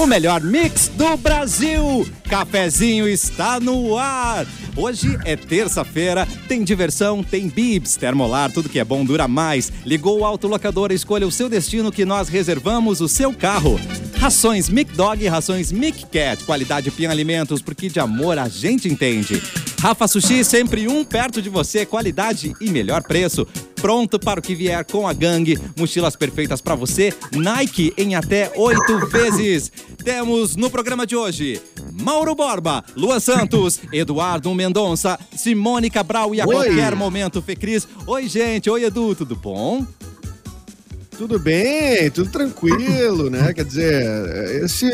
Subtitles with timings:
[0.00, 2.08] o melhor mix do Brasil.
[2.26, 4.46] Cafezinho está no ar.
[4.74, 9.70] Hoje é terça-feira, tem diversão, tem bibs, termolar, tudo que é bom dura mais.
[9.84, 13.78] Ligou o autolocador, escolha o seu destino que nós reservamos o seu carro.
[14.16, 19.42] Rações Mic Dog rações Mic Cat, qualidade Pian Alimentos, porque de amor a gente entende.
[19.80, 23.46] Rafa Sushi, sempre um perto de você, qualidade e melhor preço.
[23.80, 25.58] Pronto para o que vier com a gangue.
[25.76, 27.14] Mochilas perfeitas para você.
[27.32, 29.72] Nike em até oito vezes.
[30.04, 31.60] Temos no programa de hoje
[31.92, 36.54] Mauro Borba, Luan Santos, Eduardo Mendonça, Simone Cabral e a Oi.
[36.54, 37.88] qualquer momento Fecris.
[38.06, 38.68] Oi, gente.
[38.68, 39.14] Oi, Edu.
[39.14, 39.86] Tudo bom?
[41.20, 43.52] Tudo bem, tudo tranquilo, né?
[43.52, 44.90] Quer dizer, esse,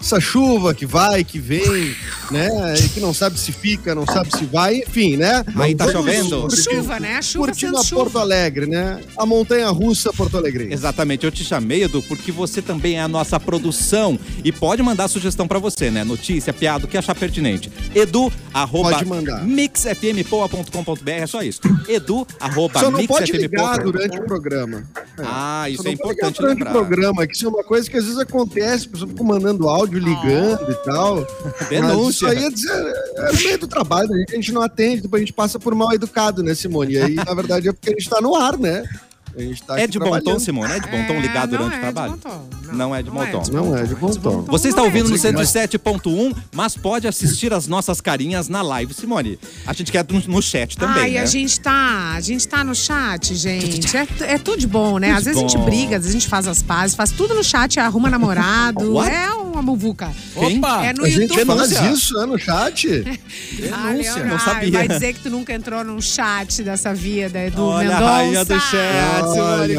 [0.00, 1.94] essa chuva que vai, que vem,
[2.32, 2.74] né?
[2.84, 5.44] E que não sabe se fica, não sabe se vai, enfim, né?
[5.54, 6.48] Aí tá chovendo?
[6.50, 7.18] Chuva, né?
[7.18, 8.02] A chuva Curtindo a chuva.
[8.02, 9.04] Porto Alegre, né?
[9.16, 10.66] A montanha russa Porto Alegre.
[10.68, 15.06] Exatamente, eu te chamei, Edu, porque você também é a nossa produção e pode mandar
[15.06, 16.02] sugestão pra você, né?
[16.02, 17.70] Notícia, piada, o que achar pertinente.
[17.94, 19.44] Edu, arroba Pode mandar.
[19.44, 21.60] mixfmpoa.com.br, é só isso.
[21.86, 23.76] Edu, arroba Só não pode mixfmpoa.
[23.76, 24.82] ligar durante o programa.
[25.16, 25.22] É.
[25.24, 26.70] Ah, isso Só é importante lembrar.
[26.70, 29.68] o programa, que isso é uma coisa que às vezes acontece, a pessoa fica mandando
[29.68, 31.26] áudio, ligando e tal.
[31.60, 32.10] Mas Denúncia.
[32.10, 35.02] isso aí é, dizer, é no meio do trabalho, a gente, a gente não atende,
[35.02, 36.94] depois a gente passa por mal educado, né, Simone?
[36.94, 38.84] E aí, na verdade, é porque a gente tá no ar, né?
[39.36, 40.38] A gente tá É de bom tom.
[40.38, 40.72] Simone?
[40.72, 42.12] É de bom tom É, ligar não durante é o de trabalho?
[42.12, 43.42] bom tom, Não é de bom tom.
[43.52, 44.42] Não é de bom tom.
[44.42, 45.44] Você está é ouvindo no de bom tom.
[45.44, 49.38] 107.1, mas pode assistir as nossas carinhas na live, Simone.
[49.66, 51.20] A gente quer no, chat também, Ai, né?
[51.20, 53.96] a gente tá, a gente tá no chat, gente.
[53.96, 55.12] É, é tudo de bom, né?
[55.12, 57.42] Às vezes a gente briga, às vezes a gente faz as pazes, faz tudo no
[57.44, 58.92] chat, arruma namorado.
[58.94, 59.10] What?
[59.10, 60.10] é uma muvuca.
[60.34, 60.58] Quem?
[60.58, 60.86] Opa!
[60.86, 61.44] É no A gente YouTube.
[61.44, 61.92] faz Denúncia.
[61.92, 62.88] isso, né, no chat?
[63.72, 64.70] Ah, Denúncia, Leandro, não sabia.
[64.72, 68.04] Vai dizer que tu nunca entrou num chat dessa vida, Edu Olha Mendonça.
[68.04, 69.74] a rainha do chat, Simone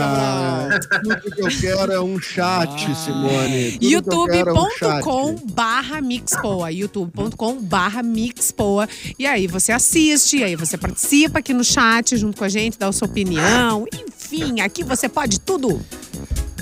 [1.03, 3.77] tudo que eu quero é um chat, Simone.
[3.81, 8.87] Eu quero é um youtube.com barra mixpoa youtube.com barra mixpoa
[9.17, 12.77] e aí você assiste, e aí você participa aqui no chat junto com a gente,
[12.77, 15.81] dá a sua opinião enfim, aqui você pode tudo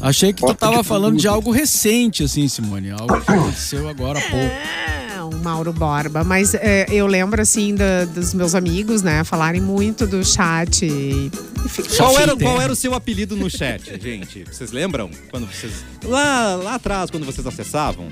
[0.02, 2.92] Achei que tu tava falando de algo recente, assim, Simone.
[2.92, 4.36] Algo que aconteceu agora há pouco.
[4.36, 9.62] é, o Mauro Borba, mas é, eu lembro assim da- dos meus amigos, né, falarem
[9.62, 11.32] muito do chat e,
[11.98, 14.44] Qual era, qual era o seu apelido no chat, gente?
[14.52, 15.10] Vocês lembram?
[15.30, 15.86] Quando vocês.
[16.04, 18.08] Lá, lá atrás, quando vocês acessavam?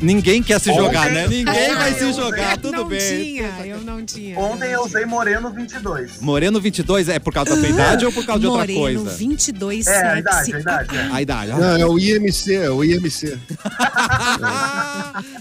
[0.00, 1.26] Ninguém quer se jogar, né?
[1.26, 2.98] Ninguém vai se jogar, tudo não bem.
[2.98, 6.20] tinha, eu não tinha Ontem eu usei Moreno 22.
[6.20, 9.16] Moreno 22 é por causa da tua idade ou por causa de outra Moreno coisa?
[9.16, 10.96] 22 É, a idade, a idade.
[10.96, 11.08] É.
[11.12, 11.50] A idade.
[11.52, 13.38] Não, é o IMC, é o IMC.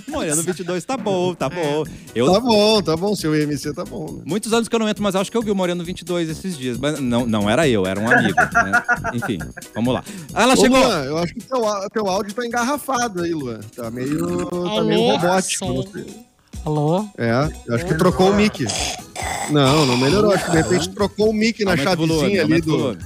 [0.08, 1.84] Moreno 22 tá bom, tá bom.
[2.14, 4.12] Eu, Tá bom, tá bom, seu IMC tá bom.
[4.14, 4.22] Né?
[4.26, 6.58] Muitos anos que eu não entro, mas acho que eu vi o Moreno 22 esses
[6.58, 6.78] dias.
[6.78, 8.36] Mas não, não era eu, era um amigo.
[8.40, 8.84] né?
[9.14, 9.38] Enfim,
[9.74, 10.04] vamos lá.
[10.34, 10.80] Ela Ô, chegou.
[10.80, 11.62] Luan, eu acho que teu,
[11.94, 13.60] teu áudio tá engarrafado aí, Luan.
[13.76, 15.86] Tá meio, tá meio robótico.
[16.66, 17.08] Alô?
[17.18, 17.30] É,
[17.68, 18.66] eu acho que trocou o mic.
[19.52, 20.32] Não, não melhorou.
[20.32, 22.90] Acho que de repente trocou o mic na chavezinha ali do.
[22.92, 22.98] Ah,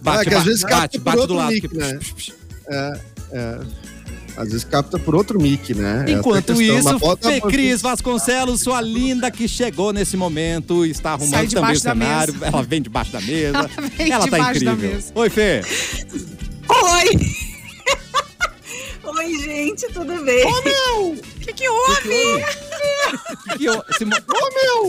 [0.00, 1.50] Bate, que às vezes bate, capta por bate do outro lado.
[1.52, 1.98] mic, que- né?
[2.68, 3.00] É,
[3.32, 3.60] é.
[4.36, 6.04] Às vezes capta por outro mic, né?
[6.06, 11.72] É Enquanto isso, Fê Cris Vasconcelos, sua linda que chegou nesse momento, está arrumando também
[11.72, 12.34] o cenário.
[12.42, 13.58] Ela vem debaixo da mesa.
[13.80, 14.76] Ela vem Ela tá incrível.
[14.76, 15.12] mesa.
[15.14, 15.62] Oi, Fê.
[16.68, 17.45] Oi!
[19.16, 20.44] Oi, gente, tudo bem?
[20.46, 22.44] O que que houve?
[23.58, 24.12] Que eu- Simo-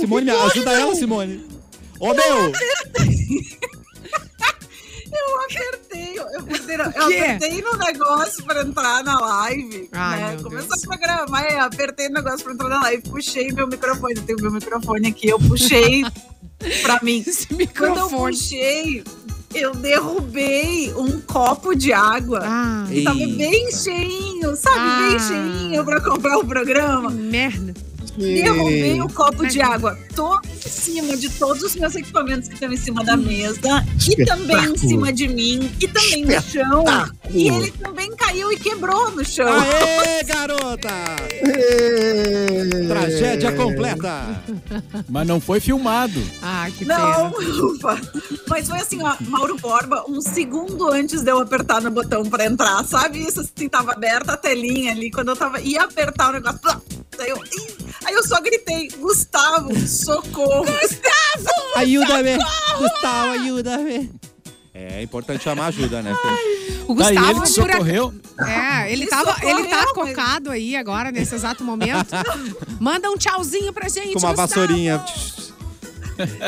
[0.02, 1.46] Simone, me ajuda ela, Simone.
[2.00, 2.52] Ô, meu!
[5.10, 9.90] Eu apertei, eu apertei, eu apertei no negócio pra entrar na live.
[9.94, 10.32] Ai, né?
[10.36, 10.84] meu Começou Deus.
[10.84, 14.42] a programar, eu apertei no negócio pra entrar na live, puxei meu microfone, eu tenho
[14.42, 16.04] meu microfone aqui, eu puxei
[16.84, 17.24] pra mim.
[17.26, 17.68] Esse Quando eu
[18.10, 18.34] microfone.
[18.36, 19.04] puxei,
[19.54, 22.42] eu derrubei um copo de água.
[22.44, 23.04] Ah, Ei.
[23.04, 24.78] Tava bem cheinho, sabe?
[24.78, 25.10] Ah.
[25.10, 27.10] Bem cheinho pra comprar o programa.
[27.10, 27.74] merda.
[28.18, 32.72] Derrubei o copo de água todo em cima de todos os meus equipamentos que estão
[32.74, 36.84] em cima da mesa, e também em cima de mim, e também no chão.
[37.30, 39.48] E ele também caiu e quebrou no chão.
[39.48, 40.90] Aê, garota!
[42.88, 44.42] Tragédia completa.
[45.08, 46.20] Mas não foi filmado.
[46.42, 47.66] Ah, que Não, pena.
[47.66, 48.02] ufa.
[48.48, 52.46] Mas foi assim, ó, Mauro Borba, um segundo antes de eu apertar no botão pra
[52.46, 53.20] entrar, sabe?
[53.20, 56.60] Isso assim, tava aberta a telinha ali, quando eu tava, ia apertar o negócio,
[57.18, 57.42] daí eu,
[58.06, 60.66] aí eu só gritei, Gustavo, socorro.
[61.76, 62.38] Ajuda-me.
[62.78, 64.12] Gustavo, ajuda-me.
[64.74, 66.16] É importante chamar ajuda, né?
[66.88, 68.14] O Daí Gustavo ele que socorreu.
[68.48, 72.08] É, ele Me tava, ele tá socorreu, mas- cocado aí agora, nesse exato momento.
[72.80, 74.36] Manda um tchauzinho pra gente, Com uma Gustavo.
[74.36, 75.04] vassourinha.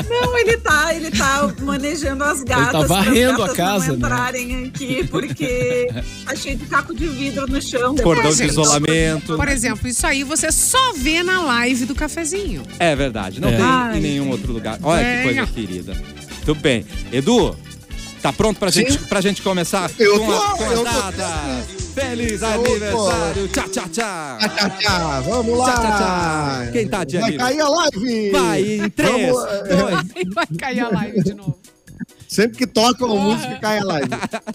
[0.10, 2.72] Não, ele tá, ele tá manejando as gatas.
[2.72, 4.08] tá varrendo a casa, Não né?
[4.08, 5.90] entrarem aqui, porque
[6.26, 7.96] tá cheio de caco de vidro no chão.
[7.96, 9.36] Cordão de isolamento.
[9.36, 12.64] Por exemplo, isso aí você só vê na live do cafezinho.
[12.80, 13.56] É verdade, não É.
[13.58, 14.80] tem Ai, em nenhum outro lugar.
[14.82, 15.98] Olha que coisa querida.
[16.46, 16.86] Tudo bem.
[17.12, 17.56] Edu,
[18.22, 21.02] tá pronto pra gente, pra gente começar Eu com, a, tô, com eu as tô.
[21.02, 21.79] datas?
[21.94, 22.46] Feliz tô.
[22.46, 23.48] aniversário!
[23.50, 24.38] Tchau, tchau, tchau!
[24.40, 25.22] Tchá, tchá, tchá.
[25.22, 25.66] Vamos lá.
[25.66, 26.72] Tchá, tchá, tchá.
[26.72, 28.32] Quem tá de Vai cair a live.
[28.32, 31.60] Vai em 3, Vamos, é, 2, Aí vai cair a live de novo.
[32.28, 34.10] Sempre que toca uma música, cai a live.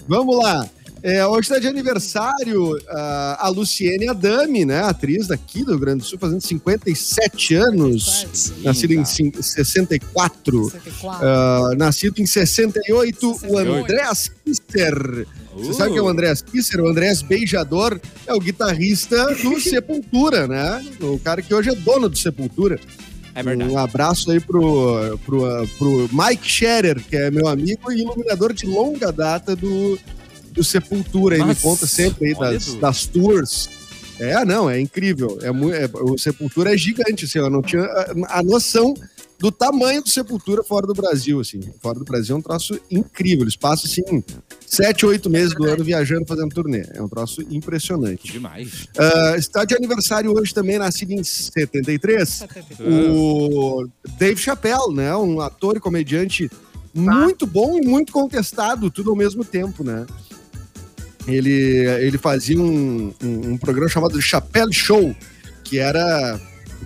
[0.07, 0.69] Vamos lá.
[1.03, 4.81] É, hoje está de aniversário ah, a Luciene Adami, né?
[4.85, 8.55] Atriz daqui do Rio Grande do Sul, fazendo 57 anos.
[8.63, 10.71] Nascida em cin- 64.
[10.71, 11.27] 64.
[11.29, 13.83] Ah, nascido em 68, o 68.
[13.83, 15.27] Andréas Kisser.
[15.57, 15.75] Você Uh.
[15.75, 16.81] sabe quem é o Andréas Kisser?
[16.81, 20.85] O Andréas Beijador é o guitarrista do Sepultura, né?
[21.01, 22.79] O cara que hoje é dono do Sepultura.
[23.35, 23.71] É verdade.
[23.71, 28.53] Um abraço aí pro, pro, ah, pro Mike Scherer, que é meu amigo e iluminador
[28.53, 29.99] de longa data do,
[30.53, 31.35] do Sepultura.
[31.35, 33.69] Ele me conta sempre aí das, das tours.
[34.21, 35.37] É, não, é incrível.
[35.43, 38.95] É, é- o Sepultura é gigante, assim, eu não tinha a, a noção
[39.41, 41.61] do tamanho do Sepultura fora do Brasil, assim.
[41.83, 43.43] Fora do Brasil é um troço incrível.
[43.45, 44.23] Eles passam, assim,
[44.75, 46.85] sete, oito meses do ano viajando, fazendo turnê.
[46.95, 48.33] É um troço impressionante.
[48.33, 48.89] Demais.
[48.97, 52.45] Ah, está de aniversário hoje também, nascido em 73,
[52.81, 53.87] o
[54.19, 55.15] Dave Chappelle, né?
[55.17, 56.51] Um ator e comediante
[56.93, 60.07] muito bom e muito contestado, tudo ao mesmo tempo, né?
[61.27, 61.51] Ele,
[62.01, 65.15] ele fazia um, um, um programa chamado Chappelle Show,
[65.65, 66.39] que era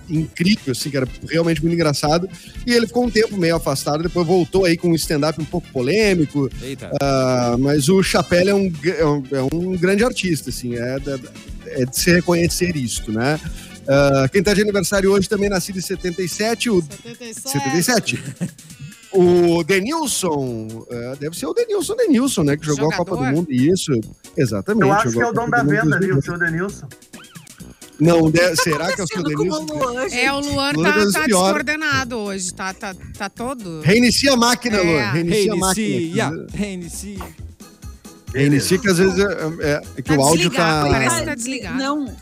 [0.09, 2.29] incrível, assim, que era realmente muito engraçado.
[2.65, 5.67] E ele ficou um tempo meio afastado, depois voltou aí com um stand-up um pouco
[5.71, 6.91] polêmico, Eita.
[7.01, 10.97] ah, mas o Chappelle é um, é um, é um grande artista, assim, é,
[11.67, 13.39] é de se reconhecer isto, né?
[13.87, 18.21] Ah, quem tá de aniversário hoje também nascido em 77, o 77.
[19.11, 22.55] O Denilson, é, deve ser o Denilson Denilson, né?
[22.55, 23.37] Que jogou a Copa do Jogador?
[23.37, 23.51] Mundo.
[23.51, 23.91] Isso,
[24.37, 24.83] exatamente.
[24.83, 26.25] Eu acho que é o dono da venda ali, o 2002.
[26.25, 26.87] seu Denilson.
[27.99, 29.65] Não, de- será que é o seu Denilson?
[30.11, 33.81] É, o Luan Luan tá, tá descoordenado hoje, tá, tá, tá todo.
[33.81, 34.81] Reinicia a máquina, É.
[34.83, 35.11] Luan.
[35.11, 36.47] Reinicia a Reinicia, máquina.
[36.53, 37.19] reinicia.
[38.33, 40.87] Reinicia que às vezes é, é- é que Tá o áudio tá.
[40.89, 41.77] parece que tá desligado.
[41.77, 42.15] Não,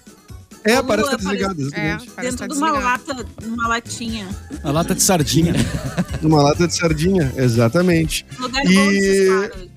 [0.63, 1.62] É, o parece que tá desligado.
[1.62, 2.12] É, exatamente.
[2.21, 4.27] dentro tá de uma lata, numa latinha.
[4.63, 5.53] A lata de sardinha.
[6.24, 8.25] Uma lata de sardinha, exatamente.
[8.39, 9.68] Lugar E- bom.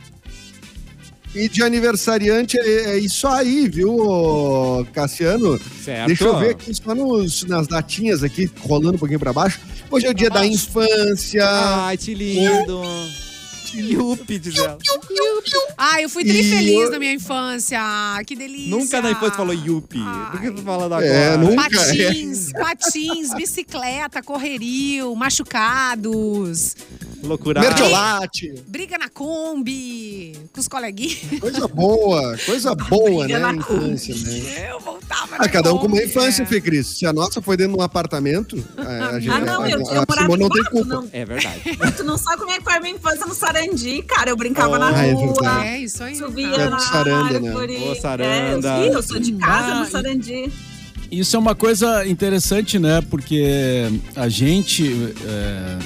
[1.35, 3.97] E de aniversariante é, é isso aí, viu,
[4.93, 5.61] Cassiano?
[5.85, 6.09] Certo.
[6.09, 9.61] Deixa eu ver aqui só nos, nas datinhas aqui, rolando um pouquinho pra baixo.
[9.91, 11.45] Hoje é o dia da infância.
[11.47, 12.83] Ai, que lindo.
[13.73, 14.77] Yupi, diz ela.
[15.79, 17.79] Ah, eu fui E trifeliz eu- na minha infância.
[17.81, 18.69] Ah, Que delícia.
[18.71, 20.01] Nunca na infância falou Yupi.
[20.03, 20.31] Ai.
[20.33, 21.07] Por que tu falando agora?
[21.07, 21.71] É, nunca.
[21.71, 26.75] Patins, patins, bicicleta, correrio, machucados,
[27.23, 27.61] Loucura.
[27.61, 28.55] Mertiolate.
[28.67, 31.19] briga na Kombi, com os coleguinhas.
[31.41, 33.39] Coisa boa, coisa boa, né?
[33.39, 34.71] na Infância, né?
[34.73, 36.47] Eu voltava Ah, na cada um com uma é, infância, é.
[36.47, 36.87] Fê Cris.
[36.99, 39.79] Se a nossa foi dentro de um apartamento, a, a, gente- Ah, não, a, eu,
[39.79, 40.87] a, eu a morava Simone não tem culpa.
[40.89, 41.61] não, É verdade.
[41.97, 44.31] tu não sabe como é que foi a minha infância no Sarandi, cara.
[44.31, 45.27] Eu brincava na Ah, é rua.
[45.35, 45.67] verdade.
[45.69, 46.17] É isso aí.
[46.17, 46.47] Subia.
[46.47, 47.49] É na Saranda, né?
[47.49, 47.77] árvore.
[47.77, 48.69] Ô, Saranda.
[48.79, 50.51] É, eu, eu sou de casa Ah, no Sarandi.
[51.11, 53.03] Isso é uma coisa interessante, né?
[53.11, 53.45] Porque
[54.15, 55.79] a gente, é,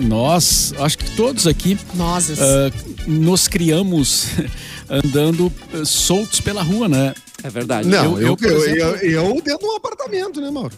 [0.00, 2.38] nós, acho que todos aqui, Nozes.
[2.38, 2.72] é,
[3.06, 4.26] nos criamos
[4.88, 7.14] andando é, soltos pela rua, né?
[7.42, 7.88] É verdade.
[7.88, 10.72] Não, Eu- eu, eu, exemplo- eu, eu dentro de um apartamento, né, Mauro?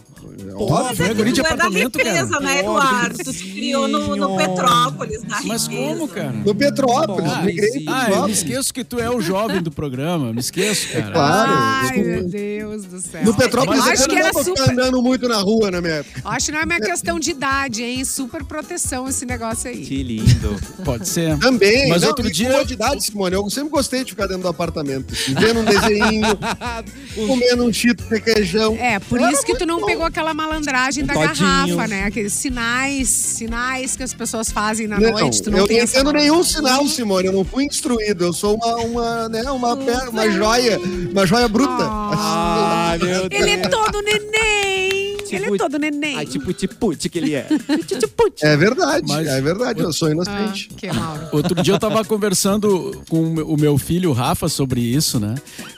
[0.47, 0.95] É Porra, óbvio.
[1.05, 2.41] foi guri de Tu é da apartamento, riqueza, cara.
[2.41, 3.17] né, Eduardo?
[3.23, 5.89] Tu se criou no, no Petrópolis, na Mas riqueza.
[5.93, 6.31] como, cara?
[6.31, 7.85] No Petrópolis, Ah, migrei sim.
[7.85, 10.31] pro Ah, eu me esqueço que tu é o jovem do programa.
[10.33, 11.11] Me esqueço, cara.
[11.11, 11.51] Claro.
[11.55, 13.23] Ai, eu- meu Deus do céu.
[13.25, 14.71] No Petrópolis Mas eu acho que não era ficar super.
[14.71, 16.21] andando muito na rua na minha época.
[16.25, 18.03] Acho que não é minha questão de idade, hein?
[18.05, 19.85] Super proteção esse negócio aí.
[19.85, 20.55] Que lindo.
[20.83, 21.37] Pode ser.
[21.39, 21.89] Também.
[21.89, 23.35] Mas não, outro dia- comodidade, Simone.
[23.35, 25.13] Eu sempre gostei de ficar dentro do apartamento.
[25.39, 26.27] vendo um desenho,
[27.27, 28.75] comendo um chito de requeijão.
[28.79, 29.85] É, por Era isso que tu não bom.
[29.85, 31.35] pegou aquela malandragem Um da todinho.
[31.35, 32.03] garrafa, né?
[32.05, 35.41] Aqueles sinais, sinais que as pessoas fazem na Não, noite.
[35.41, 37.27] Tu não eu não essa entendo nenhum sinal, Simone.
[37.27, 38.23] Eu não fui instruído.
[38.23, 40.79] Eu sou uma, uma, né, uma, uma joia,
[41.11, 41.87] uma joia bruta.
[41.89, 43.41] Ai, meu Deus.
[43.43, 44.92] Ele é todo neném!
[45.35, 46.17] Ele é todo neném.
[46.17, 47.47] Ai, tipo tipute que ele é.
[48.41, 49.79] É verdade, Mas- é verdade.
[49.81, 50.69] Eu sou Ah, inocente.
[50.75, 51.27] que Mauro.
[51.33, 55.35] Outro dia eu tava conversando com o meu- filho, o Rafa, sobre isso, né?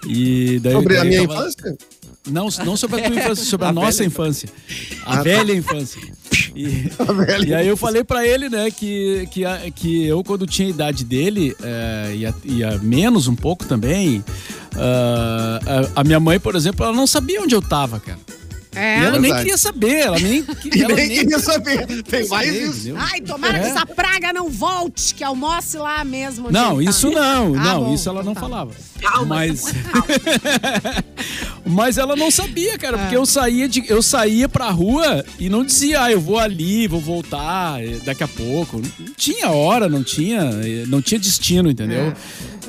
[0.07, 1.77] E daí, Sobre a daí minha eu tava- infância?
[2.27, 4.50] Não, não sobre a tua infância, sobre a, A nossa infância.
[5.05, 5.24] A Ah, tá.
[5.24, 6.01] velha infância.
[6.55, 10.24] E, A velha e aí eu falei pra ele, né, que, que, a- que eu,
[10.24, 14.24] quando tinha a idade dele, é, e, a, e a menos um pouco também,
[14.75, 15.59] ah,
[15.95, 18.19] a, a minha mãe, por exemplo, ela não sabia onde eu tava, cara.
[18.75, 19.00] É.
[19.00, 19.44] E ela nem Verdade.
[19.44, 21.86] queria saber, ela nem, E ela nem queria saber.
[22.03, 22.79] Tem mais saber, isso.
[22.89, 22.98] entendeu?
[23.00, 23.70] Ai, tomara que É.
[23.70, 26.51] essa praga não volte, que almoce lá mesmo.
[26.51, 26.91] Não, ele tá.
[26.91, 28.41] isso não, Ah, não, bom, isso ela então não tá.
[28.41, 28.72] falava.
[29.01, 29.36] Calma.
[29.36, 29.63] Mas
[31.65, 35.63] Mas ela não sabia, cara, porque eu saía de eu saía pra rua e não
[35.65, 38.82] dizia, ah, eu vou ali, vou voltar eh, daqui a pouco.
[39.00, 42.13] Não tinha hora, não tinha, eh, não tinha destino, entendeu?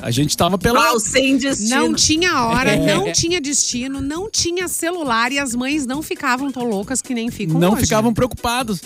[0.01, 1.69] A gente tava pela Pau sem destino.
[1.75, 2.95] Não tinha hora, É.
[2.95, 7.31] não tinha destino, não tinha celular e as mães não ficavam tão loucas que nem
[7.31, 7.81] ficam não hoje.
[7.81, 8.81] ficavam preocupados.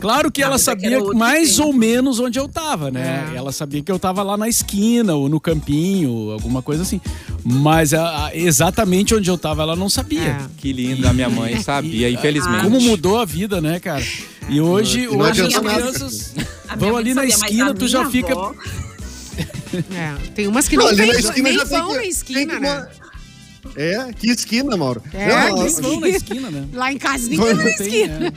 [0.00, 1.68] Claro que Ah, ela é que sabia mais tempo.
[1.68, 3.30] ou menos onde eu tava, né?
[3.32, 3.36] É.
[3.36, 7.00] Ela sabia que eu tava lá na esquina ou no campinho, alguma coisa assim.
[7.44, 10.22] Mas a- a- exatamente onde eu tava, ela não sabia.
[10.22, 10.38] É.
[10.58, 12.64] Que lindo, a minha mãe sabia, infelizmente.
[12.64, 14.04] Como mudou a vida, né, cara?
[14.48, 16.34] E hoje, hoje as crianças
[16.76, 18.34] vão ali na esquina, tu já minha fica.
[19.94, 22.54] É, tem umas que Não, nem, na esquina nem já tem vão que- na esquina,
[22.54, 22.88] que né?
[23.76, 25.02] É, que esquina, Mauro.
[25.14, 26.68] É, Não, que vão na esquina, né?
[26.74, 28.32] Lá em casa ninguém vai na Tem, esquina.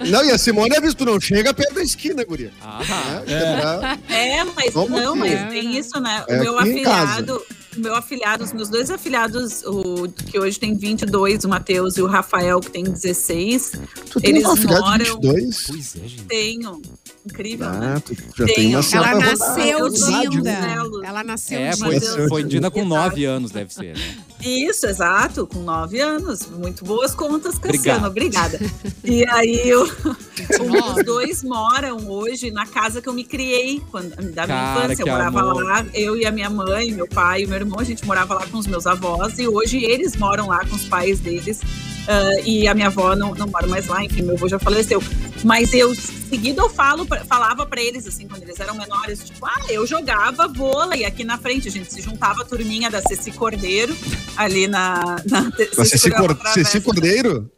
[0.00, 0.10] é.
[0.10, 2.50] Não, e a Simone avisa, tu não chega perto da esquina, guria.
[2.60, 5.16] Ah, É, é pra- É, mas um não, pouquinho.
[5.16, 6.24] mas tem isso, né?
[6.28, 7.42] É o meu afilhado,
[7.76, 12.02] o meu afilhado, os meus dois afilhados, o que hoje tem 22, o Matheus e
[12.02, 13.72] o Rafael, que tem 16,
[14.10, 15.64] Tu tem Eles uma filha de moram- 22?
[15.68, 16.22] pois é, gente.
[16.24, 16.82] tenho.
[17.24, 17.94] Incrível, né?
[17.96, 20.42] Ah, tu já Tem, tem uma ela nasceu Dinda.
[20.42, 20.76] né?
[21.04, 22.00] Ela nasceu É, Dinda.
[22.00, 22.84] foi, foi Dina com.
[22.84, 24.16] 9 anos, deve ser, né?
[24.42, 26.46] Isso, exato, com nove anos.
[26.46, 27.76] Muito boas contas, Obrigado.
[27.76, 28.06] Cassiano.
[28.06, 28.58] Obrigada.
[29.04, 30.96] E aí, Nove.
[30.98, 35.02] os dois moram hoje na casa que eu me criei quando, da minha Cara, infância.
[35.02, 35.62] Eu morava amor.
[35.62, 38.46] lá, eu e a minha mãe, meu pai e meu irmão, a gente morava lá
[38.46, 39.38] com os meus avós.
[39.38, 41.60] E hoje eles moram lá com os pais deles.
[42.08, 45.02] Ah, e a minha avó não, não mora mais lá, enfim, meu avô já faleceu.
[45.44, 49.60] Mas eu, seguido, eu falo, falava pra eles, assim, quando eles eram menores, tipo, ah,
[49.68, 51.68] eu jogava vôlei aqui na frente.
[51.68, 53.96] A gente se juntava a turminha da Ceci Cordeiro,
[54.36, 55.16] ali na.
[55.26, 57.50] na Mas Ceci, Cordeiro,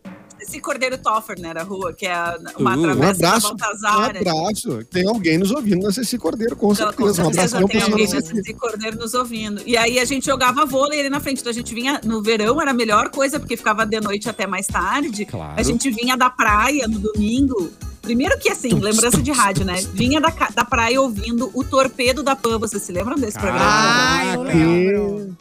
[0.53, 0.99] Ceci Cordeiro?
[0.99, 1.49] Toffer, né?
[1.49, 2.15] Era a rua, que é
[2.59, 3.47] uma Uh, Um travessa da abraço.
[3.53, 4.11] Um Baltazar.
[4.11, 4.19] ali.
[4.19, 4.85] abraço.
[4.91, 7.23] Tem alguém nos ouvindo na Ceci Cordeiro, com Então, com certeza.
[7.25, 8.55] Um abraço certeza tem pra alguém na Ceci.
[8.55, 9.63] Cordeiro nos ouvindo.
[9.67, 11.41] E aí a gente jogava vôlei ali na frente.
[11.41, 14.47] Então a gente vinha no verão, era a melhor coisa, porque ficava de noite até
[14.47, 15.25] mais tarde.
[15.25, 15.55] Claro.
[15.57, 17.71] A gente vinha da praia no domingo.
[18.03, 19.81] Primeiro que assim, lembrança de rádio, né?
[19.95, 22.59] Vinha da, da praia ouvindo o Torpedo da Pan.
[22.59, 23.65] Vocês se lembram desse programa?
[23.65, 25.37] Ah, eu lembro.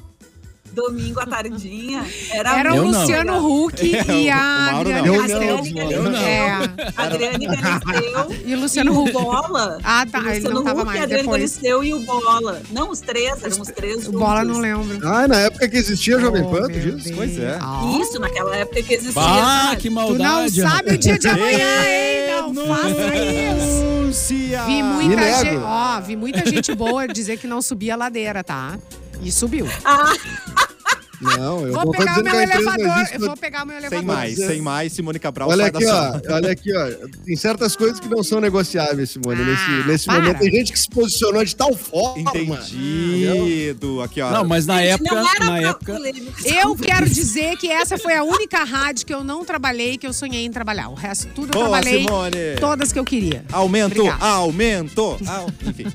[0.74, 2.06] Domingo à tardinha.
[2.32, 3.00] Era, Era o Eu não.
[3.02, 4.80] Luciano Huck e a não.
[4.80, 6.18] Adriane Eu a não, eu não.
[6.18, 6.70] É.
[6.96, 8.32] Adriane Galisteu.
[8.46, 9.12] E o Luciano e o Huck.
[9.12, 9.78] Bola.
[9.84, 10.20] Ah, tá.
[10.20, 11.42] O Ele Luciano não tava Huck, mais Adriane depois.
[11.42, 12.62] Galisteu e o Bola.
[12.72, 14.58] Não, os três, eram os três O bola juntos.
[14.58, 15.08] não lembro.
[15.08, 17.12] Ah, na época que existia Jovem Oh, Pan, tu diz?
[17.12, 17.58] Pois é.
[17.62, 17.98] Ah.
[18.02, 19.22] Isso, naquela época que existia.
[19.24, 20.62] Ah, que Tu não maldade.
[20.62, 22.54] sabe o dia de amanhã, hein?
[22.54, 24.34] Não faça isso.
[24.68, 28.78] Vi muita gente, ó, vi muita gente boa dizer que não subia a ladeira, tá?
[29.22, 29.68] E subiu.
[29.86, 30.12] Ah,
[31.22, 32.98] Não, eu Vou vou pegar o meu elevador.
[32.98, 34.00] existe, Eu vou pegar o meu elevador.
[34.00, 36.88] Sem mais, sem mais, Simone Cabral Olha aqui, ó, olha aqui, ó.
[37.26, 39.42] Tem certas coisas que não são negociáveis, Simone.
[39.42, 40.20] Ah, nesse nesse para.
[40.22, 42.20] momento tem gente que se posicionou de tal forma.
[42.22, 44.02] Entendido.
[44.02, 44.32] Aqui, ó.
[44.32, 45.98] Não, mas na gente, época, na pra época.
[46.44, 50.14] Eu quero dizer que essa foi a única rádio que eu não trabalhei, que eu
[50.14, 50.90] sonhei em trabalhar.
[50.90, 52.32] O resto tudo eu Boa, trabalhei, Simone.
[52.60, 53.44] todas que eu queria.
[53.52, 54.26] Aumento, Obrigada.
[54.26, 55.18] aumento.
[55.28, 55.88] Au- Enfim.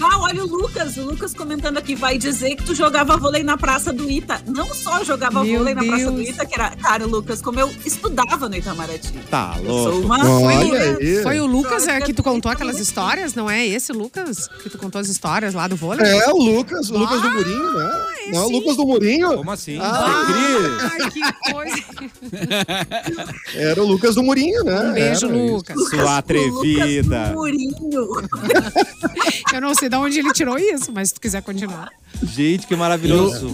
[0.00, 3.56] Ah, olha o Lucas, o Lucas comentando aqui, vai dizer que tu jogava vôlei na
[3.56, 4.40] Praça do Ita.
[4.46, 6.28] Não só jogava Meu vôlei na Praça do Deus.
[6.30, 9.12] Ita, que era, cara, Lucas, como eu estudava no Itamaraty.
[9.30, 10.06] Tá Eu sou louco.
[10.06, 11.22] uma Olha.
[11.22, 14.48] Foi o Lucas é, que tu contou eu aquelas histórias, não é esse Lucas?
[14.62, 16.06] Que tu contou as histórias lá do vôlei?
[16.06, 18.06] É, o Lucas, o Lucas do Ah, Murinho, né?
[18.32, 19.36] Não, o Lucas do Murinho.
[19.36, 19.78] Como assim?
[19.80, 20.26] Ah.
[20.92, 21.82] Ai, que coisa.
[23.54, 24.80] Era o Lucas do Murinho, né?
[24.80, 25.52] Um beijo, Era isso.
[25.54, 25.88] Lucas.
[25.90, 27.18] Sua O atrevida.
[27.18, 28.08] Lucas Murinho.
[29.52, 31.90] Eu não sei de onde ele tirou isso, mas se tu quiser continuar.
[32.22, 33.48] Gente, que maravilhoso.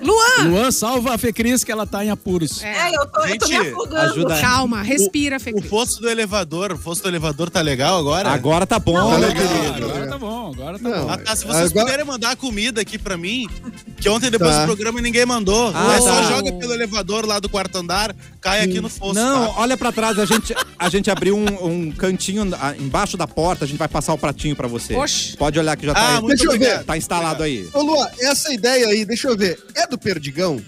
[0.00, 0.48] Luan!
[0.48, 2.62] Luan, salva a Fê Cris que ela tá em apuros.
[2.62, 4.12] É, É, eu tô, eu tô me Gente, afogando.
[4.12, 8.30] ajuda- calma, respira, Fê O posto do elevador, o posto do elevador tá legal agora?
[8.30, 9.46] Agora tá bom, Tá meu legal.
[9.46, 9.86] querido.
[9.90, 11.10] Agora tá bom, agora tá Não, bom.
[11.10, 13.46] Ah, tá, se vocês Agora- puderem mandar comida aqui pra mim,
[14.00, 14.62] que ontem depois Tá.
[14.62, 15.70] do programa ninguém mandou.
[15.74, 16.22] Ah, é só tá.
[16.22, 19.14] joga pelo elevador lá do quarto andar, cai aqui no fosso.
[19.14, 19.60] Não, tá?
[19.60, 23.64] olha pra trás, a gente, a gente abriu um, um cantinho ah, embaixo da porta,
[23.64, 24.94] a gente vai passar o pratinho pra você.
[24.94, 25.36] Oxe.
[25.36, 26.22] Pode olhar que já tá, Ah, aí.
[26.22, 26.56] muito Deixa eu ver.
[26.64, 26.84] obrigado.
[26.86, 27.68] tá instalado aí.
[27.74, 29.58] Ô, Lua, essa ideia aí, deixa eu ver.
[29.74, 30.62] É do Perdigão?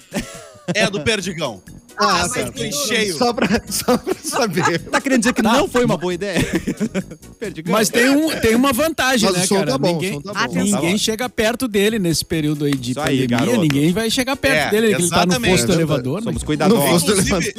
[0.75, 1.63] É do Perdigão.
[1.99, 2.51] Ah, mas tá.
[2.53, 3.17] tem cheio.
[3.17, 4.79] Só pra, só pra saber.
[4.81, 6.41] Tá querendo dizer que não foi uma boa ideia?
[7.67, 9.71] Mas tem, um, tem uma vantagem, Mas né, o som cara?
[9.73, 10.55] tá bom, ninguém o som tá bom.
[10.55, 10.99] Ninguém Tá bom.
[10.99, 13.27] chega perto dele nesse período aí de Isso pandemia.
[13.27, 13.61] garoto.
[13.61, 16.19] ninguém vai chegar perto É, dele, que ele tá no posto do elevador.
[16.21, 16.25] né?
[16.25, 17.03] Somos No cuidadosos.
[17.09, 17.55] Inclusive,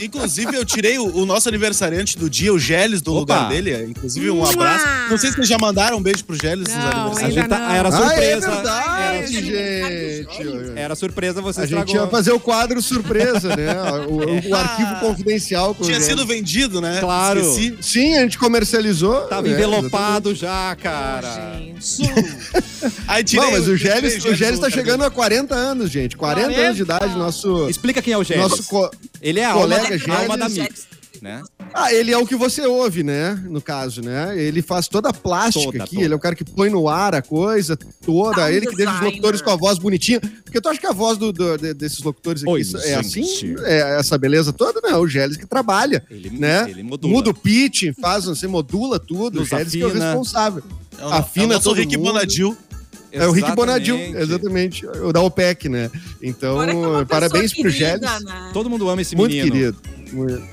[0.00, 3.20] inclusive, eu tirei o, o nosso aniversariante do dia, o Gélis, do Opa.
[3.20, 3.84] lugar dele.
[3.90, 4.84] Inclusive, um abraço.
[5.10, 7.34] Não sei se vocês já mandaram um beijo pro Gélis nos Não, A aniversariantes.
[7.34, 8.50] gente tá- era Ah, é surpresa.
[8.50, 9.02] verdade.
[9.18, 10.72] era gente.
[10.76, 12.04] Era surpresa, você A gente estragou.
[12.06, 13.74] ia fazer o quadro surpresa, né?
[14.08, 16.98] O, o arquivo confidencial Tinha sido vendido, né?
[17.00, 17.40] Claro.
[17.40, 17.76] Esqueci.
[17.80, 19.22] Sim, a gente comercializou.
[19.22, 21.58] Tava é, envelopado já, cara.
[21.58, 22.02] Gente.
[23.06, 26.16] Aí tirei Não, mas o Gélis, o Gélis tá do chegando a 40 anos, gente.
[26.16, 28.42] 40 anos de idade, nosso, Explica quem é o Gélis.
[28.42, 30.62] nosso co- Ele é a alma, colega a alma da Gélis.
[30.70, 30.86] Mix,
[31.22, 31.40] né?
[31.72, 33.40] Ah, ele é o que você ouve, né?
[33.48, 34.36] No caso, né?
[34.36, 36.04] Ele faz toda a plástica Toda, aqui, toda.
[36.04, 38.42] ele é o cara que põe no ar a coisa toda.
[38.42, 40.20] Sound ele que deixa os locutores com a voz bonitinha.
[40.20, 42.64] Porque tu acha que a voz do- do- de- desses locutores aqui Oi, é
[43.02, 43.20] gente.
[43.20, 43.54] assim?
[43.60, 44.80] É essa beleza toda?
[44.82, 46.66] Não, o Gélis que trabalha, Ele, né?
[46.68, 47.12] ele modula.
[47.14, 49.38] Muda o pitch, faz, você modula tudo.
[49.38, 50.62] Nos o Gélis que é o responsável.
[50.98, 52.06] É o, Afina é o nosso todo Rick mundo.
[52.08, 52.56] Bonadil.
[53.14, 54.86] É o Rick Bonadil, Exatamente.
[54.86, 55.90] O da OPEC, né?
[56.22, 58.00] Então, é parabéns pro Gélis.
[58.00, 58.50] querida, né?
[58.54, 59.52] Todo mundo ama esse Muito menino.
[59.52, 59.78] querido.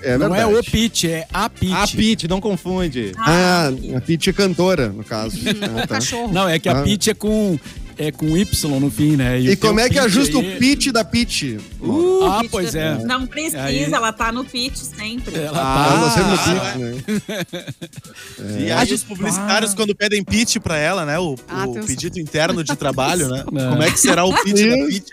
[0.03, 1.71] É Não é o pitch, é a pitch.
[1.73, 3.11] A Pete, não confunde.
[3.17, 5.37] Ah, a Pitty é cantora, no caso.
[5.61, 5.95] Ah, tá.
[5.95, 6.31] Cachorro.
[6.31, 6.83] Não, é que a Ah.
[6.83, 7.59] pitch é com,
[7.97, 9.39] é com Y no fim, né?
[9.41, 11.57] E o como é que ajusta aí- o pitch da Pitty?
[12.23, 12.97] Ah, Pitch pois da- é.
[13.03, 15.35] Não precisa, Aí- ela tá no pitch sempre.
[15.37, 17.45] Ela Ah, Ah, ela sempre no ah, pitch, né?
[18.67, 21.19] E aí os publicitários, quando pedem pitch pra ela, né?
[21.19, 23.43] O, Ah, o pedido interno de trabalho, né?
[23.51, 23.71] Não.
[23.71, 25.09] Como é que será o pitch da pitch?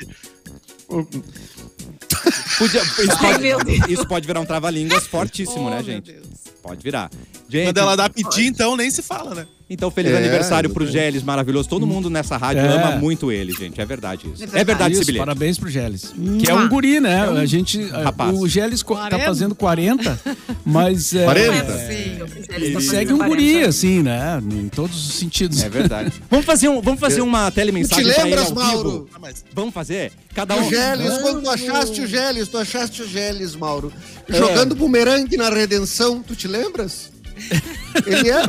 [2.59, 6.13] Podia- isso, pode, isso pode virar um trava-línguas fortíssimo, Oh, né, meu gente?
[6.13, 6.27] Deus.
[6.63, 7.11] Pode virar.
[7.49, 9.47] Gente, Quando ela dá piti, então nem se fala, né?
[9.69, 10.87] Então feliz É, aniversário pro.
[10.87, 11.69] Gélis, maravilhoso.
[11.69, 12.69] Todo mundo nessa rádio É.
[12.69, 13.81] ama muito ele, gente.
[13.81, 14.43] É verdade isso.
[14.45, 14.65] É verdade.
[14.65, 16.15] verdade, esse Isso, parabéns pro Gélis.
[16.41, 17.23] Que é um guri, né?
[17.29, 18.33] a gente, rapaz.
[18.39, 18.47] o
[18.85, 19.25] co- tá 40.
[19.27, 20.21] fazendo 40,
[20.65, 21.79] mas é, 40?
[21.79, 24.41] Sim, ele segue um guri, assim, né?
[24.53, 25.63] Em todos os sentidos.
[25.63, 26.13] É verdade.
[26.31, 28.91] vamos fazer, um, vamos fazer uma te telemensagem pra ele lembras, ao Mauro?
[28.91, 29.09] vivo?
[29.15, 30.13] Ah, mas Vamos fazer?
[30.35, 30.71] Cada O um...
[30.71, 33.93] Gélis, quando tu achaste o Gélis, tu achaste o Gélis, Mauro.
[34.29, 37.11] Jogando bumerangue na redenção, tu te lembras?
[38.07, 38.47] Ele era.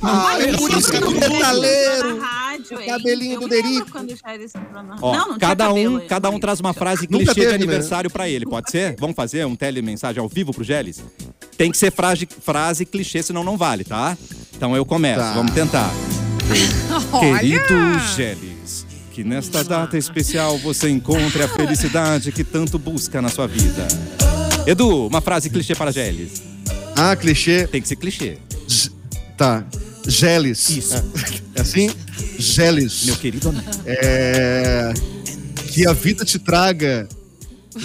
[0.00, 2.20] Ah, Olha, é por isso que na metaleiro.
[2.20, 3.98] rádio, cabelinho do Derico.
[3.98, 7.46] o Ó, Não, não cada cabelo um, cada um traz uma frase Nunca clichê de
[7.46, 7.54] teve, né?
[7.54, 8.94] aniversário pra ele, pode ser?
[8.98, 11.02] Vamos fazer um telemensagem ao vivo pro Gélis?
[11.56, 14.16] Tem que ser frase, frase clichê, senão não vale, tá?
[14.56, 15.32] Então eu começo, Tá.
[15.32, 15.90] vamos tentar.
[17.20, 23.46] Querido Gélis, que nesta data especial você encontre a felicidade que tanto busca na sua
[23.46, 23.86] vida.
[24.66, 26.42] Edu, uma frase clichê para Gélis.
[26.96, 27.66] Ah, clichê.
[27.66, 28.38] Tem que ser clichê.
[29.36, 29.64] Tá.
[30.08, 30.68] Gélis.
[30.70, 30.94] Isso.
[31.54, 31.90] É assim?
[32.38, 33.04] Gélis.
[33.06, 33.64] Meu querido amigo.
[33.86, 34.92] É...
[35.68, 37.08] Que a vida te traga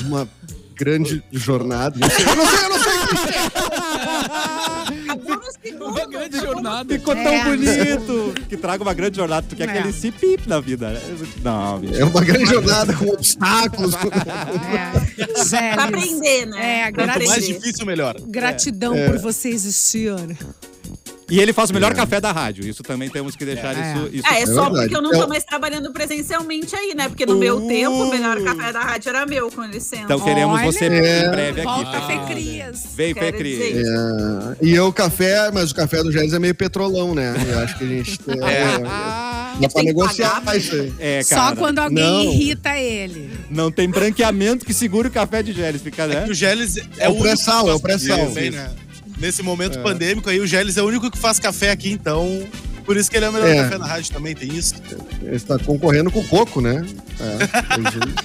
[0.05, 0.27] uma
[0.75, 1.99] grande jornada.
[1.99, 2.93] Não sei, eu não sei, eu não sei.
[5.79, 6.93] Uma grande jornada.
[6.93, 7.43] Ficou tão É.
[7.43, 8.33] bonito.
[8.49, 9.69] Que traga uma grande jornada, porque é É.
[9.69, 10.89] aquele se pip na vida.
[10.89, 10.99] né?
[11.43, 11.95] Não, bicho.
[11.95, 13.93] É uma grande jornada com obstáculos.
[13.95, 15.73] É.
[15.73, 16.88] Pra aprender, né?
[16.88, 18.15] É, Quanto mais difícil, melhor.
[18.27, 19.09] Gratidão É.
[19.09, 20.13] por você existir.
[21.29, 22.67] E ele faz o melhor café da rádio.
[22.67, 23.93] Isso também temos que deixar É.
[23.93, 24.09] isso.
[24.13, 24.73] isso Ah, é, É só verdade.
[24.81, 27.07] porque eu não É tô o- mais trabalhando presencialmente aí, né?
[27.07, 27.67] Porque no meu Uh.
[27.67, 30.03] tempo, o melhor café da rádio era meu, com licença.
[30.03, 30.71] Então queremos Olha.
[30.71, 31.25] você É.
[31.25, 31.69] em breve aqui.
[31.69, 32.01] Volta, tá?
[32.07, 32.83] Fê Crias.
[32.95, 33.89] Vem, Fê isso.
[33.89, 37.33] É, e eu, café, mas o café do Gélis é meio petrolão, né?
[37.49, 38.19] Eu acho que a gente.
[38.43, 40.93] É, é, dá pra negociar pagar, isso aí.
[40.99, 41.49] É, cara.
[41.49, 42.23] Só quando alguém não.
[42.33, 43.29] irrita ele.
[43.49, 45.81] Não tem branqueamento que segure o café de Gélis.
[45.81, 46.25] Fica, né?
[46.29, 48.17] O Gélis é, É o pré-sal, é o pré-sal.
[48.27, 48.69] café, né?
[49.17, 52.45] Nesse momento pandêmico aí, o Gélis é o único que faz café aqui, então.
[52.86, 53.63] Por isso que ele é o melhor É.
[53.63, 54.76] café da rádio também, tem isso.
[55.21, 56.86] Ele está concorrendo com o coco, né?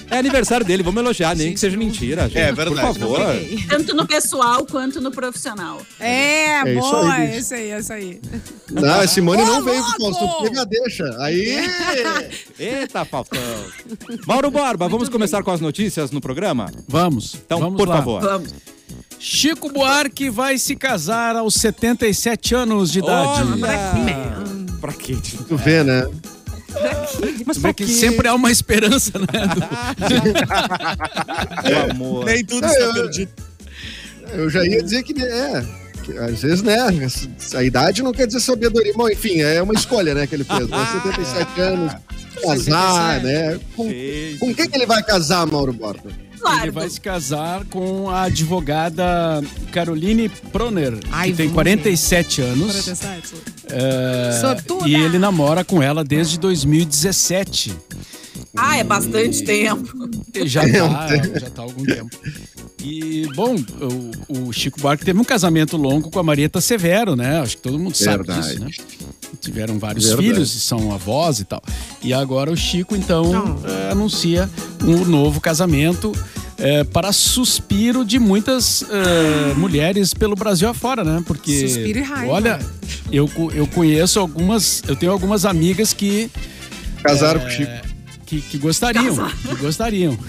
[0.09, 2.39] É, É aniversário dele, vamos elogiar, nem que seja mentira, gente.
[2.39, 2.81] É verdade.
[2.81, 3.21] Por favor.
[3.69, 5.81] Tanto no pessoal quanto no profissional.
[5.97, 7.39] É, É isso boa, aí, bicho.
[7.39, 8.21] isso aí, isso aí.
[8.69, 11.05] não, a Simone Ô, não veio com o pega, deixa.
[11.19, 11.55] Aí.
[12.59, 13.39] Eita, Faustão.
[14.27, 16.69] Mauro Borba, vamos começar com as notícias no programa?
[16.85, 17.35] Vamos.
[17.45, 17.95] Então, vamos por lá.
[17.95, 18.21] favor.
[18.21, 18.53] Vamos.
[19.19, 23.41] Chico Buarque vai se casar aos 77 anos de idade.
[23.51, 24.77] Olha!
[24.79, 25.17] Pra quê?
[25.47, 26.07] Tu vê, né?
[27.45, 27.91] Mas pra que quê?
[27.91, 29.25] sempre há uma esperança, né?
[31.67, 32.25] Meu amor.
[32.25, 33.31] Nem tudo É, está eu- perdido.
[34.31, 35.65] Eu já ia dizer que é.
[36.03, 36.77] que às vezes, né?
[37.55, 38.93] A idade não quer dizer sabedoria.
[38.93, 40.69] Bom, enfim, é uma escolha, né, que ele fez.
[40.69, 40.77] Né?
[41.03, 41.93] 77 anos,
[42.41, 43.59] casar, né?
[43.75, 43.89] Com,
[44.39, 46.09] com quem que ele vai casar, Mauro Borba?
[46.39, 46.63] Claro.
[46.63, 52.71] Ele vai se casar com a advogada Caroline Proner, Ai, que tem vamos 47 anos.
[52.71, 53.33] 47.
[53.71, 54.87] É, Sortuda!
[54.87, 57.75] e ele namora com ela desde 2017.
[58.55, 59.93] Ah, é bastante tempo.
[60.33, 61.07] Ele Já tá,
[61.39, 62.09] já tá há algum tempo.
[62.81, 63.55] E, bom,
[64.29, 67.41] o, o Chico Buarque teve um casamento longo com a Marieta Severo, né?
[67.41, 68.47] Acho que todo mundo sabe Verdade.
[68.47, 68.69] disso, né?
[69.41, 70.27] Tiveram vários Verdade.
[70.27, 71.61] filhos e são avós e tal.
[72.01, 74.49] E agora o Chico, então, eh, anuncia
[74.83, 76.11] um novo casamento
[76.57, 81.23] eh, para suspiro de muitas eh, mulheres pelo Brasil afora, né?
[81.25, 82.33] Porque, Suspiro e raiva.
[82.33, 82.59] olha,
[83.11, 86.29] eu, eu conheço algumas, eu tenho algumas amigas que
[87.01, 87.71] Casaram é, com o Chico.
[88.25, 89.15] Que, que gostariam,
[89.47, 90.19] que gostariam.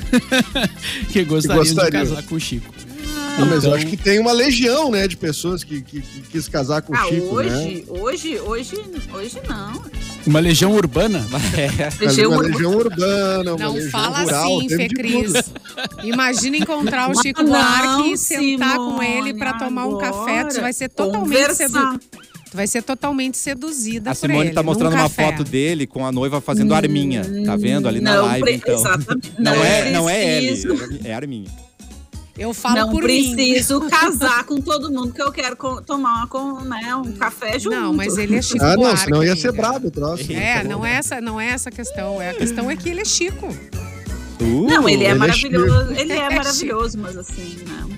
[1.12, 2.06] que gostariam de gostariam.
[2.06, 2.72] casar com o Chico.
[3.38, 6.20] Não, mas eu Então- acho que tem uma legião, né, de pessoas que, que, que
[6.22, 7.52] quis casar com o Ah, Chico, né?
[7.52, 8.76] hoje, hoje, hoje,
[9.14, 9.82] hoje não.
[10.26, 11.24] Uma legião urbana.
[11.56, 12.04] É.
[12.04, 12.54] Legião uma urbana.
[12.56, 15.32] legião urbana, uma Não legião fala rural, assim, Fê Cris.
[16.04, 20.44] Imagina encontrar o Chico não, Buarque e sentar com Simone, ele pra tomar um café.
[20.44, 21.98] Tu vai ser totalmente seduzida.
[22.50, 25.24] Tu vai ser totalmente seduzida A Simone ele, tá mostrando uma café.
[25.30, 27.22] foto dele com a noiva fazendo arminha.
[27.46, 28.74] Tá vendo ali na Não live, então.
[28.74, 29.32] Exatamente.
[29.38, 31.48] Não, é, não é ele, é arminha.
[32.40, 33.34] Eu falo Não por mim.
[33.36, 37.76] preciso casar com todo mundo que eu quero tomar com, né, um café junto.
[37.76, 40.32] Não, mas ele é Chico Ah, não, Buarque, senão ia ser brabo o troço.
[40.32, 42.20] É, não é essa, não é essa a questão.
[42.20, 43.46] É, a questão é que ele é Chico.
[44.40, 45.92] Uh, Não, ele é ele é maravilhoso.
[45.92, 47.90] ele É é maravilhoso, mas assim, não.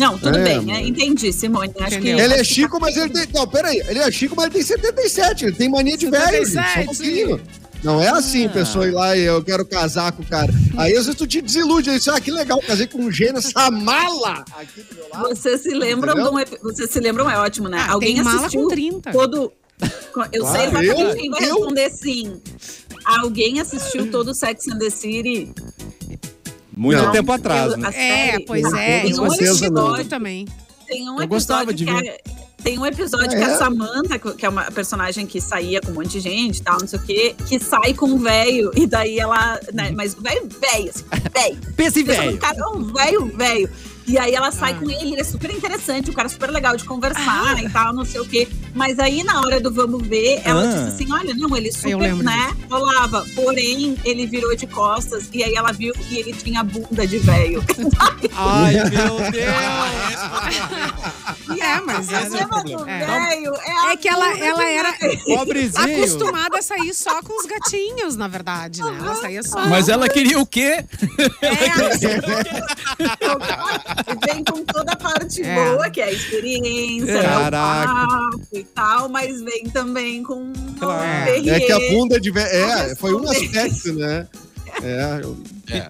[0.00, 0.80] Não, tudo É, bem, né?
[0.86, 1.70] Entendi, Simone.
[1.78, 3.26] Acho que Ele é Chico, mas ele tem.
[3.34, 3.76] Não, peraí.
[3.86, 5.44] Ele é Chico, mas ele tem 77.
[5.44, 6.46] Ele tem mania de velho.
[6.46, 7.40] gente, Só 77, um pouquinho.
[7.82, 8.50] Não é assim, Ah.
[8.50, 10.52] pessoa ir lá e eu quero casar com o cara.
[10.76, 11.90] Aí às vezes tu te desilude.
[11.90, 15.28] Aí, ah, que legal, casei com um gênio, essa mala aqui do meu lado.
[15.30, 16.44] Vocês se lembram Entendeu?
[16.44, 17.78] de um Vocês se lembram, é ótimo, né?
[17.80, 19.10] Ah, Alguém tem mala assistiu com 30.
[19.12, 19.52] todo.
[20.32, 22.40] Eu sei Claro, exatamente eu- quem vai eu- responder sim.
[23.04, 25.52] Alguém assistiu todo o Sex and the City?
[26.76, 27.10] Muito Não.
[27.12, 27.90] tempo atrás, Eu- né?
[27.94, 29.00] É, pois Não, é.
[29.00, 30.46] tem Eu um episódio- também.
[30.86, 32.08] Tem um Eu gostava episódio de que ver.
[32.10, 32.20] é-
[32.62, 33.44] Tem um episódio que É.
[33.44, 36.78] a Samantha, que é uma personagem que saía com um monte de gente e tal,
[36.80, 38.70] não sei o quê, que sai com um velho.
[38.76, 39.58] E daí ela.
[39.72, 41.58] Né, mas velho, velho, assim, velho.
[41.76, 42.38] Pensa num velho.
[42.38, 43.70] cara, é um velho, velho.
[44.06, 44.74] E aí ela sai Ah.
[44.76, 48.04] com ele, ele é super interessante, um cara super legal de conversar e tal, não
[48.04, 48.48] sei o quê.
[48.74, 50.66] Mas aí, na hora do vamos ver, ela Ah.
[50.66, 53.24] disse assim: olha, não, ele super, né, rolava.
[53.34, 57.62] Porém, ele virou de costas e aí ela viu e ele tinha bunda de velho.
[58.36, 59.42] Ai, meu Deus.
[61.62, 63.04] É, mas A é, cena do É.
[63.28, 64.92] velho é, é que ela, ela era
[65.24, 65.96] Pobrezinho.
[66.04, 68.96] acostumada a sair só com os gatinhos, na verdade, né?
[68.98, 69.64] Ela saía só.
[69.66, 70.84] Mas ela queria o quê?
[72.98, 73.91] E
[74.26, 75.54] vem com toda a parte É.
[75.72, 77.86] boa, que é a experiência, é o Caraca.
[78.06, 81.30] papo e tal, mas vem também com um Claro.
[81.48, 82.48] É que a bunda de velho.
[82.48, 84.26] É, foi um aspecto, né?
[84.82, 85.36] É, eu,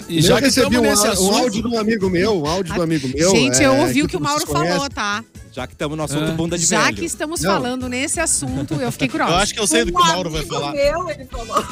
[0.08, 2.46] E eu já recebi um, nesse á- um assunto, áudio de um amigo meu, um
[2.48, 3.30] áudio de um amigo meu.
[3.30, 4.72] Gente, é, eu ouvi o que o Mauro conhece.
[4.72, 5.24] falou, tá?
[5.52, 6.34] Já que estamos no assunto Ah.
[6.34, 6.96] bunda de Já velho.
[6.96, 7.52] que estamos Não.
[7.52, 9.36] falando nesse assunto, eu fiquei Eu curiosa.
[9.36, 10.72] acho que eu sei do que o Mauro vai falar.
[10.72, 11.64] Meu, ele falou.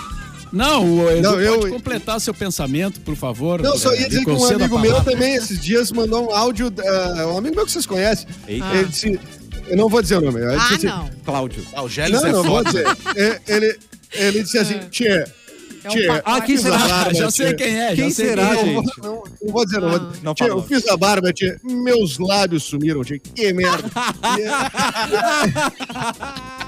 [0.52, 3.62] Não, o Edu Não, eu- pode completar seu pensamento, por favor.
[3.62, 6.34] Não, só É, ia dizer me que um amigo meu também, esses dias, mandou um
[6.34, 6.72] áudio.
[6.82, 8.26] é, um amigo meu que vocês conhecem.
[8.48, 8.76] Eita, Ah.
[8.76, 9.18] Ele disse.
[9.68, 10.42] Eu não vou dizer o nome.
[10.44, 11.08] Ah, disse assim, não.
[11.24, 11.64] Cláudio.
[11.72, 12.70] Ah, o Gélis Não, é não vou foda.
[12.72, 12.86] dizer.
[13.16, 13.78] É, Ele,
[14.12, 15.24] ele disse assim: Tchê, É
[15.86, 16.08] um Tchê.
[16.24, 16.76] Ah, quem fiz será?
[16.76, 17.94] a barba, já sei quem é.
[17.94, 18.64] Quem já sei será, quem é.
[18.64, 18.98] Não, vou- gente?
[19.00, 19.88] não, não vou dizer, não.
[19.88, 19.98] Ah.
[19.98, 20.12] Vou...
[20.24, 20.62] Não Tchê, eu não.
[20.64, 21.56] fiz a barba, tchê.
[21.62, 23.20] Meus lábios sumiram, tchê.
[23.20, 23.88] Que merda.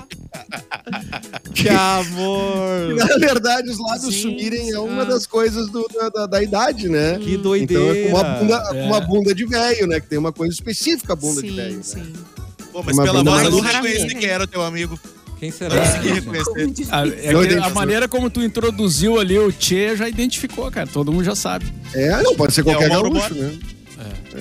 [0.86, 2.94] É- Que amor.
[2.96, 5.04] Na verdade, os lábios Gente, sumirem é uma ah.
[5.04, 7.18] das coisas do- da, da- da idade, né?
[7.18, 7.98] Que Então doideira.
[7.98, 8.84] é com uma bunda, É.
[8.84, 10.00] uma bunda de velho, né?
[10.00, 11.76] Que tem uma coisa específica, bunda de Sim, velho.
[11.76, 11.82] né?
[11.82, 12.12] sim.
[12.72, 14.98] Pô, mas Uma pela bunda voz eu não reconheci quem era o teu amigo.
[15.38, 15.76] Quem será?
[15.76, 16.30] consegui gente?
[16.30, 16.86] reconhecer.
[16.90, 17.74] A, é que a identifico.
[17.74, 20.86] maneira como tu introduziu ali o Tchê já identificou, cara.
[20.86, 21.66] Todo mundo já sabe.
[21.92, 23.58] É, não, pode ser qualquer É o Mauro gaúcho, né?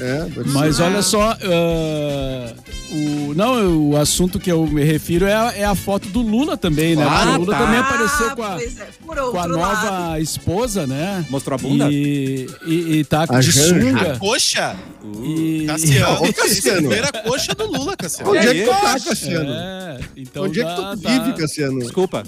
[0.01, 0.27] É.
[0.47, 0.85] Mas Ah.
[0.85, 2.53] olha só, ah,
[2.91, 6.57] o, não, o assunto que eu me refiro é a, é a foto do Lula
[6.57, 7.05] também, né?
[7.07, 7.63] Ah, o Lula tá.
[7.65, 9.57] também apareceu com a, pois é, com a lado.
[9.57, 11.25] nova esposa, né?
[11.29, 11.87] Mostrou a bunda?
[11.91, 14.17] E, e, e tá A de sunga.
[14.17, 14.75] Coxa?
[15.23, 16.23] E, Cassiano.
[16.25, 16.77] Ô, Cassiano.
[16.79, 18.31] Primeira coxa do Lula, Cassiano.
[18.31, 19.51] Onde é que tu tá, Cassiano?
[19.53, 21.79] É, então Onde é que dá- tu dá- vive, Cassiano?
[21.79, 22.23] Desculpa.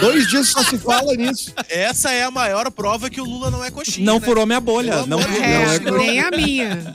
[0.00, 1.52] Dois dias só se fala nisso.
[1.68, 4.04] Essa é a maior prova que o Lula não é coxinha.
[4.06, 4.24] Não né?
[4.26, 5.04] furou minha bolha.
[5.06, 5.42] Não furou.
[5.42, 6.94] É, Não, é nem a minha.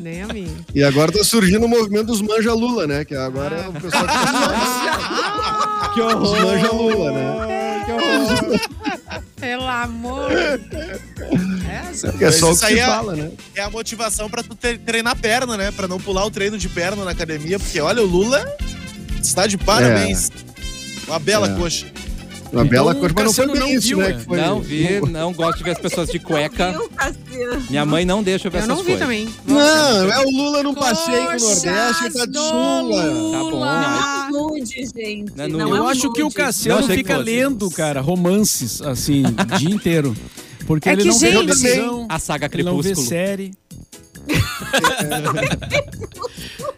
[0.00, 0.56] Nem a minha.
[0.74, 3.04] E agora tá surgindo o movimento dos manja Lula, né?
[3.04, 6.22] Que agora é o pessoal que tá Que horror.
[6.22, 7.82] Os manja Lula, né?
[7.86, 8.60] Que horror.
[9.36, 10.30] Pelo amor.
[10.32, 13.30] É, é só o que se é- fala, né?
[13.54, 15.70] É a motivação pra tu tre- treinar perna, né?
[15.70, 17.58] Pra não pular o treino de perna na academia.
[17.58, 18.44] Porque, olha, o Lula
[19.22, 20.30] está de parabéns.
[21.06, 21.54] Uma bela É.
[21.56, 21.86] coxa.
[22.56, 24.08] Uma Então, bela coisa, mas não foi Cassiano bem não isso, viu, né?
[24.08, 24.12] é.
[24.14, 26.74] Que foi, Não vi, não gosto de ver as pessoas de cueca.
[27.68, 29.00] Minha mãe não deixa eu ver eu essas não vi coisas.
[29.00, 29.28] também.
[29.46, 33.02] Não, é o Lula num passeio no Nordeste tá de sunga.
[33.32, 35.32] Tá bom, Não é nude, gente.
[35.36, 36.30] Não é Não, é Eu um acho que o.
[36.30, 40.16] Cassiano fica lendo, cara, romances, assim, o dia inteiro.
[40.66, 43.08] Porque É ele que, não vê gente- televisão, A saga ele não vê Crepúsculo.
[43.08, 43.50] série.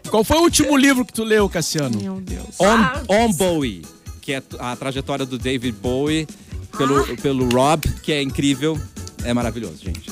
[0.09, 1.99] Qual foi o último livro que tu leu, Cassiano?
[2.01, 2.55] Meu Deus.
[2.59, 3.81] On, On Bowie,
[4.29, 6.27] que é a trajetória do David Bowie
[6.77, 8.79] pelo, pelo Rob, que é incrível.
[9.23, 10.11] É maravilhoso, gente.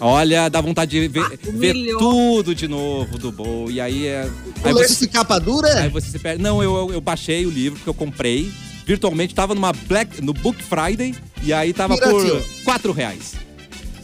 [0.00, 1.98] Olha, dá vontade de ver, ver humilhou.
[1.98, 3.76] tudo de novo do Bowie.
[3.76, 4.28] E aí é.
[4.62, 5.88] Aí você, esse capa aí dura?
[5.88, 6.42] você se perde.
[6.42, 8.52] Não, eu, eu baixei o livro porque eu comprei.
[8.84, 12.36] virtualmente, tava numa Black, no Book Friday, e aí tava Pirateou.
[12.42, 13.32] por 4 reais.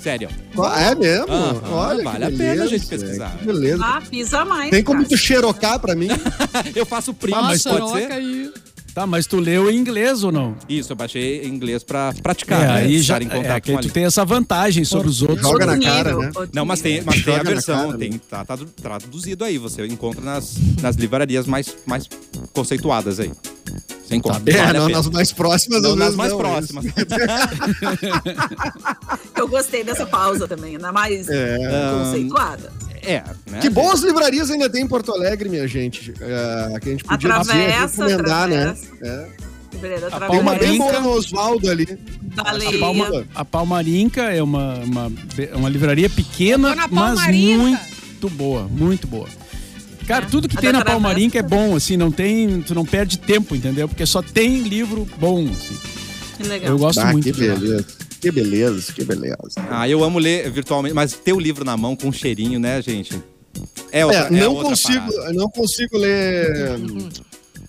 [0.02, 0.30] Sério.
[0.58, 1.26] Ah, é mesmo?
[1.30, 3.36] Aham, Olha, vale que a pena beleza, a gente pesquisar.
[3.38, 3.84] que Beleza.
[3.84, 4.70] Ah, pisa mais.
[4.70, 5.08] Tem como cara.
[5.10, 6.08] tu xerocar pra mim?
[6.74, 8.10] Eu faço print, Ah, mas pode ser?
[8.10, 8.50] aí.
[8.94, 10.56] Tá, mas tu leu em inglês ou não?
[10.68, 12.72] Isso, eu baixei em inglês pra praticar, é, né?
[12.74, 15.40] aí já Estar em contato é, que com tu tem essa vantagem sobre os outros.
[15.42, 16.30] Joga na cara, né?
[16.52, 19.58] Não, mas tem, mas tem a versão, cara, tem, tá, tá traduzido aí.
[19.58, 22.08] Você encontra nas, nas livrarias mais, mais
[22.52, 23.30] conceituadas aí.
[24.04, 24.42] Você encontra.
[24.46, 25.82] É, vale a não, nas mais próximas.
[25.82, 26.84] Não, nas mais não, próximas.
[29.36, 31.56] Eu gostei dessa pausa também, na mais É.
[31.96, 32.72] conceituada.
[33.02, 33.58] É, né?
[33.60, 36.12] Que boas livrarias ainda tem em Porto Alegre, minha gente.
[36.20, 38.62] É, que a gente podia Atravessa, recomendar, né?
[38.62, 38.86] atravessa.
[39.02, 39.26] É.
[39.80, 40.84] Tem uma bem Palmarinca.
[40.84, 41.86] boa no Oswaldo ali.
[42.34, 42.78] Da A.
[42.78, 45.12] Palma, a Palmarinca é uma, uma,
[45.54, 49.26] uma livraria pequena, mas muito boa, muito boa.
[50.06, 52.84] Cara, É, tudo que a tem na Palmarinca é bom, assim, não tem, tu não
[52.84, 53.88] perde tempo, entendeu?
[53.88, 55.78] Porque só tem livro bom, assim.
[56.36, 56.70] Que legal.
[56.72, 57.84] Eu gosto Ah, muito que de lá.
[58.20, 59.36] Que beleza, que beleza.
[59.70, 62.80] Ah, eu amo ler virtualmente, mas ter o livro na mão com um cheirinho, né,
[62.82, 63.20] gente?
[63.90, 65.32] É, outra, É, não outra consigo, parada.
[65.32, 66.78] não consigo ler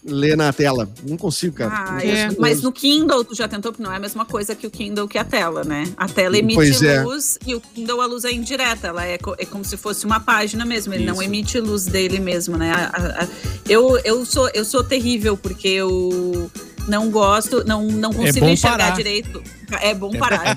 [0.04, 0.90] ler na tela.
[1.08, 1.72] Não consigo, cara.
[1.74, 4.56] Ah, Não consigo mas no Kindle tu já tentou, porque não é a mesma coisa
[4.56, 5.84] que o Kindle que a tela, né?
[5.96, 7.04] A tela emite Pois é.
[7.04, 10.04] luz e o Kindle a luz é indireta, ela é, co- é como se fosse
[10.06, 11.24] uma página mesmo, ele não Isso.
[11.24, 12.72] emite luz dele mesmo, né?
[12.72, 13.28] A- a- a-
[13.70, 16.50] eu, eu, sou, eu sou terrível, porque eu
[16.88, 18.96] não gosto, não, não consigo bom enxergar parar.
[18.96, 19.44] direito.
[19.82, 20.56] É bom parar.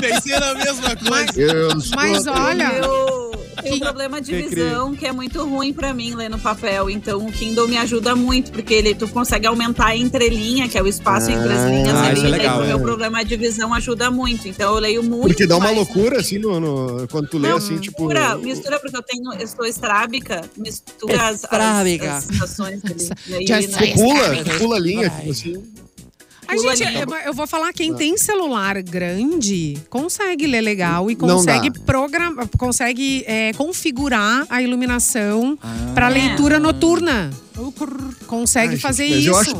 [0.00, 1.40] Pensei na mesma coisa.
[1.40, 3.17] Eu sou- Mas olha, Eu
[3.62, 6.88] tenho um problema de visão que é muito ruim pra mim ler no papel.
[6.90, 10.82] Então o Kindle me ajuda muito, porque ele, tu consegue aumentar a entrelinha, que é
[10.82, 12.16] o espaço entre as linhas Ah, ali.
[12.18, 12.68] isso é legal, o é.
[12.68, 14.48] meu problema de visão ajuda muito.
[14.48, 15.28] Então eu leio muito.
[15.28, 18.02] Porque dá uma mais loucura, assim, no, no- quando tu lê, Não, assim, tipo...
[18.08, 22.14] Mistura, mistura, porque eu tenho, eu sou estrábica, mistura as, as, Estrábica.
[22.14, 23.08] as situações ali.
[23.52, 23.78] Aí, né?
[23.78, 25.62] Tu pula, pula a linha, tipo assim.
[26.48, 26.82] A gente,
[27.26, 33.52] eu, vou falar, quem tem celular grande consegue ler legal e consegue programar, consegue é,
[33.52, 35.92] configurar a iluminação Ah.
[35.94, 37.30] para leitura noturna.
[38.26, 39.28] Consegue Ai, fazer gente, isso.
[39.28, 39.56] Eu acho,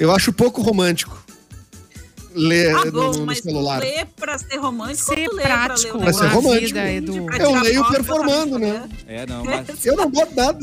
[0.00, 1.25] eu acho pouco romântico
[2.36, 3.80] ler Ah, no, bom, no mas celular.
[3.80, 6.40] ler pra ser romântico Ser ou tu pra prático um Pra ser negócio?
[6.40, 6.66] romântico.
[6.66, 7.24] vida, Edu.
[7.24, 8.68] Pra Eu tirar leio performando, no né?
[8.68, 8.96] Instagram.
[9.08, 9.86] É, não, mas...
[9.86, 10.58] Eu não boto nada.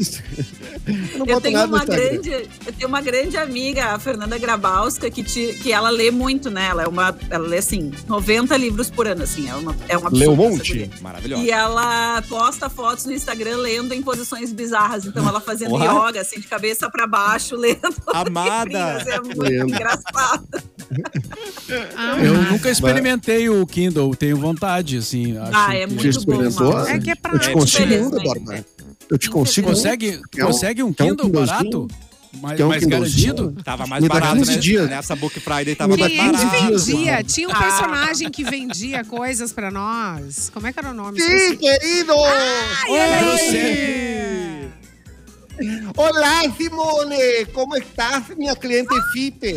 [0.85, 2.29] Eu não Eu boto nada no uma grande,
[2.65, 6.67] eu tenho uma grande amiga, a Fernanda Grabowska, que, te, que ela lê muito, né?
[6.67, 9.49] Ela, é uma, ela lê, assim, 90 livros por ano, assim.
[9.49, 10.89] É uma, é uma Lê um monte?
[11.01, 11.43] Maravilhosa.
[11.43, 15.05] E ela posta fotos no Instagram lendo em posições bizarras.
[15.05, 16.09] Então, ela fazendo What?
[16.09, 17.79] yoga, assim, de cabeça pra baixo, lendo.
[18.13, 18.63] Amada!
[18.97, 19.07] livrinhos.
[19.07, 19.69] É muito Lendo.
[19.69, 20.47] engraçado.
[21.97, 25.37] Ah, Eu nunca experimentei o Kindle, tenho vontade, assim.
[25.37, 26.71] Acho Ah, é que- muito experimentou?
[26.71, 26.79] bom.
[26.87, 28.23] É que é Eu te consigo um, Infelizmente.
[28.23, 28.65] Borba.
[29.09, 29.73] Eu te consigo um.
[29.73, 31.87] Consegue, um- consegue um um Kindle barato?
[32.41, 33.55] Mais, um mais garantido?
[33.63, 34.57] Tava mais barato, 15 né?
[34.57, 34.89] dias.
[34.89, 36.79] Nessa Book Friday tava mais barato.
[36.79, 37.23] vendia?
[37.23, 37.59] Tinha um Ah.
[37.61, 40.49] personagem que vendia coisas pra nós.
[40.49, 41.21] Como é que era o nome?
[41.21, 42.11] Sim, querido!
[42.15, 42.33] olha
[42.89, 44.69] Oi!
[45.95, 47.45] Olá, Simone!
[47.53, 49.53] Como estás, minha cliente Fipe?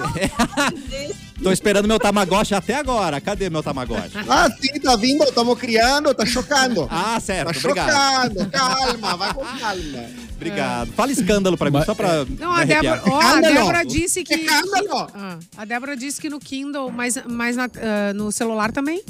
[1.43, 3.21] Tô esperando meu Tamagotchi até agora.
[3.21, 4.17] Cadê meu Tamagotchi?
[4.29, 6.89] Ah, sim, tá vindo, estamos criando, tá chocando.
[6.91, 7.53] Ah, certo.
[7.53, 8.33] Tá Obrigado.
[8.35, 10.05] chocando, calma, vai com calma.
[10.35, 10.93] Obrigado.
[10.93, 12.25] Fala escândalo pra mim, Mas- só pra.
[12.25, 13.41] Não, me a Débora, ó, a.
[13.41, 14.35] Débora disse que.
[14.35, 15.11] Escândalo.
[15.15, 19.03] Ah, a Débora disse que no Kindle, mas, mas na- ah, no celular também.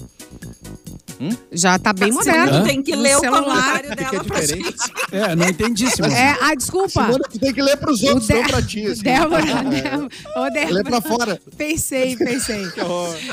[1.21, 1.31] Hum?
[1.53, 2.65] Já tá bem moderno.
[2.65, 3.43] tem que ler o celular.
[3.45, 4.65] comentário Fica dela pra diferente.
[4.65, 4.93] gente.
[5.13, 6.15] É, não entendi, Simone.
[6.15, 7.05] É, ah, desculpa.
[7.07, 8.85] Simone, tu tem que ler pros outros, não pra ti.
[8.87, 9.03] assim.
[9.03, 10.51] Débora, É.
[10.51, 11.41] Débora, Lê pra fora.
[11.57, 12.67] Pensei, pensei.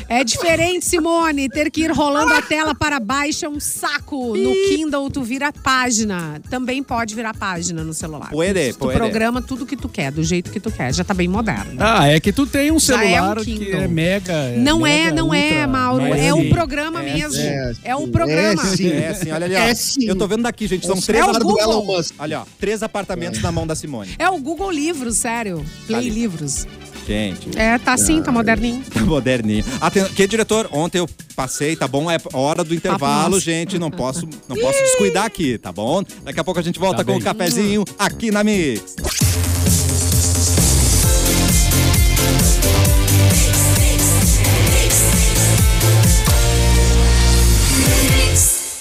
[0.10, 1.50] É diferente, Simone.
[1.50, 4.36] Ter que ir rolando a tela para baixo é um saco.
[4.36, 6.40] No Kindle, tu vira página.
[6.50, 8.30] Também pode virar página no celular.
[8.30, 8.98] Puede, tu puede.
[8.98, 10.94] programa tudo que tu quer, do jeito que tu quer.
[10.94, 11.76] Já tá bem moderno.
[11.80, 14.34] Ah, é que tu tem um Já é um celular que é mega.
[14.34, 16.04] é não é, mega, não é, ultra, Mauro.
[16.10, 17.40] mas É o assim, programa é, mesmo.
[17.42, 18.62] é, É, o sim, programa.
[18.64, 18.90] é, sim.
[18.92, 19.60] É, sim, olha ali, ó.
[19.60, 20.06] É, sim.
[20.06, 20.86] Eu tô vendo daqui, gente.
[20.86, 21.26] São É o três.
[21.26, 22.16] Elon Musk.
[22.20, 22.46] Olha, ó.
[22.60, 24.16] Três apartamentos na mão da Simone.
[24.20, 25.64] É o Google Livros, sério.
[25.88, 26.10] Play ali.
[26.10, 26.66] Livros.
[27.06, 27.50] Gente.
[27.60, 28.82] É, tá assim, tá moderninho.
[28.94, 29.66] Tá moderninho.
[29.82, 32.10] Aten- Que diretor, ontem eu passei, tá bom?
[32.10, 33.78] É hora do intervalo, gente.
[33.78, 36.02] Não posso, não posso descuidar aqui, tá bom?
[36.24, 38.96] Daqui a pouco a gente volta Tá com o cafezinho aqui na Mix.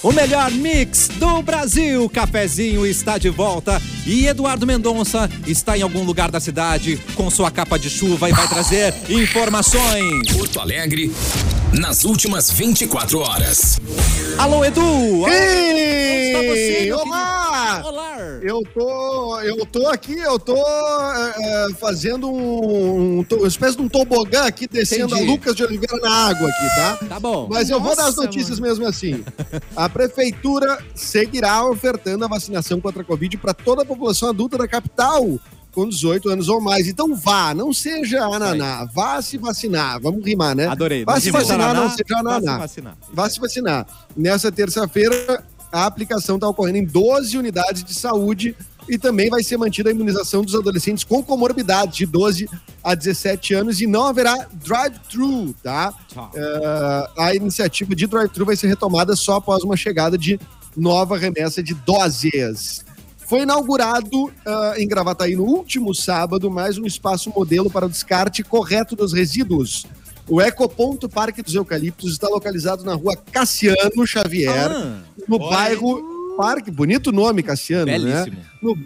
[0.03, 2.09] O melhor mix do Brasil.
[2.09, 7.49] Cafezinho está de volta e Eduardo Mendonça está em algum lugar da cidade com sua
[7.49, 10.27] capa de chuva e vai trazer informações.
[10.27, 11.09] Porto Alegre,
[11.73, 13.79] nas últimas 24 horas.
[14.37, 15.27] Alô, Edu!
[15.27, 17.81] Ei, está você, Olá, Olá!
[17.85, 18.13] Olá!
[18.41, 23.81] Eu tô, eu tô aqui, eu tô é, é, fazendo um, um, uma espécie de
[23.81, 25.29] um tobogã aqui, descendo Entendi.
[25.29, 27.07] a Lucas de Oliveira na água aqui, tá?
[27.07, 27.47] Tá bom.
[27.49, 29.23] Mas eu vou dar as Nossa, notícias mesmo assim.
[29.75, 34.67] A prefeitura seguirá ofertando a vacinação contra a Covid para toda a população adulta da
[34.67, 35.39] capital
[35.73, 36.87] com 18 anos ou mais.
[36.87, 39.99] Então vá, não seja ananá, vá se vacinar.
[39.99, 40.67] Vamos rimar, né?
[40.67, 41.03] Adorei.
[41.03, 42.57] Vá se vacinar, não seja Vá se ananá.
[42.59, 42.97] vacinar.
[43.11, 43.87] Vá se vacinar.
[44.15, 48.55] Nessa terça-feira, a aplicação está ocorrendo em 12 unidades de saúde
[48.87, 52.49] e também vai ser mantida a imunização dos adolescentes com comorbidades de 12
[52.83, 55.93] a 17 anos e não haverá drive-thru, tá?
[56.35, 60.39] É, a iniciativa de drive-thru vai ser retomada só após uma chegada de
[60.75, 62.85] nova remessa de doses.
[63.33, 68.43] Foi inaugurado ah, em Gravataí no último sábado mais um espaço modelo para o descarte
[68.43, 69.87] correto dos resíduos.
[70.29, 76.69] O Ecoponto Parque dos Eucaliptos está localizado na rua Cassiano Xavier, Ah, no bairro Parque.
[76.69, 77.97] Bonito nome, Cassiano, né?
[77.97, 78.37] belíssimo.
[78.61, 78.77] no,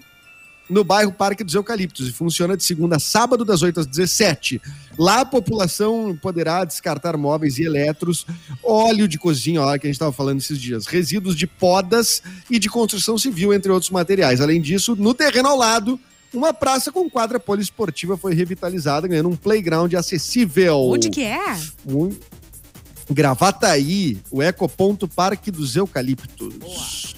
[0.70, 4.62] no bairro Parque dos Eucaliptos e funciona de segunda a sábado, das 8 às 17.
[4.98, 8.26] Lá a população poderá descartar móveis e eletros,
[8.64, 12.60] óleo de cozinha, ó, que a gente estava falando esses dias, resíduos de podas e
[12.60, 14.42] de construção civil, entre outros materiais.
[14.42, 16.00] Além disso, no terreno ao lado,
[16.34, 20.80] uma praça com quadra poliesportiva foi revitalizada, ganhando um playground acessível.
[20.80, 21.58] Onde que é?
[21.86, 22.14] Um...
[23.10, 27.16] Gravataí, o Ecoponto Parque dos Eucaliptos.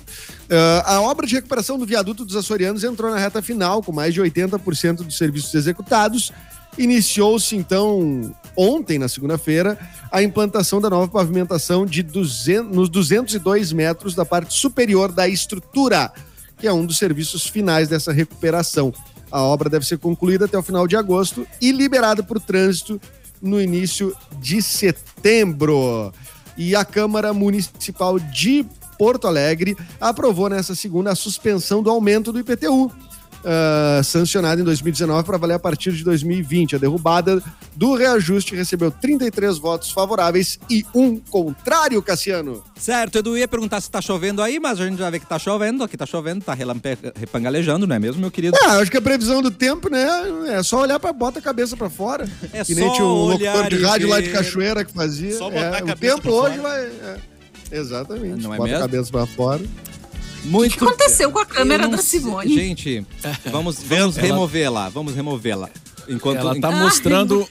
[0.50, 4.14] Ah, a obra de recuperação do viaduto dos açorianos entrou na reta final, com mais
[4.14, 6.32] de 80% dos serviços executados.
[6.78, 9.78] Iniciou-se, então, ontem, na segunda-feira,
[10.12, 16.12] a implantação da nova pavimentação de 200, nos 202 metros da parte superior da estrutura,
[16.58, 18.94] que é um dos serviços finais dessa recuperação.
[19.32, 23.00] A obra deve ser concluída até o final de agosto e liberada para o trânsito
[23.42, 26.12] no início de setembro.
[26.58, 28.66] E a Câmara Municipal de
[29.00, 32.92] Porto Alegre aprovou nessa segunda a suspensão do aumento do IPTU.
[33.46, 36.76] ah, sancionado em 2019 para valer a partir de 2020.
[36.76, 37.42] A derrubada
[37.74, 42.62] do reajuste recebeu 33 votos favoráveis e um contrário, Cassiano.
[42.78, 45.40] Certo, Edu ia perguntar se tá chovendo aí, mas a gente já vê que tá
[45.40, 45.86] chovendo.
[45.86, 46.98] Aqui tá chovendo, tá relampe...
[47.16, 48.58] repangalejando, não é mesmo, meu querido?
[48.62, 50.06] É, acho que a previsão do tempo, né?
[50.50, 52.28] É só olhar para bota a cabeça para fora.
[52.52, 54.34] É que nem só tinha um olhar locutor de e rádio lá de ver.
[54.34, 55.38] Cachoeira que fazia.
[55.38, 56.68] Só botar É, a o cabeça tempo pra hoje fora.
[56.70, 56.82] vai.
[56.84, 57.18] é,
[57.72, 58.42] exatamente.
[58.44, 58.86] Não é Bota mesmo?
[58.86, 59.64] a cabeça para fora.
[60.46, 60.76] Muito.
[60.76, 62.54] O que aconteceu com a câmera da sei- Simone?
[62.56, 63.06] Gente,
[63.52, 65.70] vamos, vamos Ela- removê-la, vamos removê-la.
[66.08, 67.48] Enquanto, Ela tá mostrando.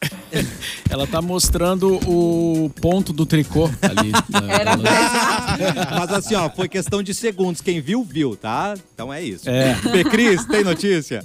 [0.88, 4.12] Ela tá mostrando o ponto do tricô ali.
[4.12, 4.48] né?
[4.60, 7.60] Era Ela- Mas assim, ó, foi questão de segundos.
[7.60, 8.74] Quem viu, viu, tá?
[8.94, 9.48] Então é isso.
[9.50, 9.76] É.
[10.10, 11.24] Cris, tem notícia?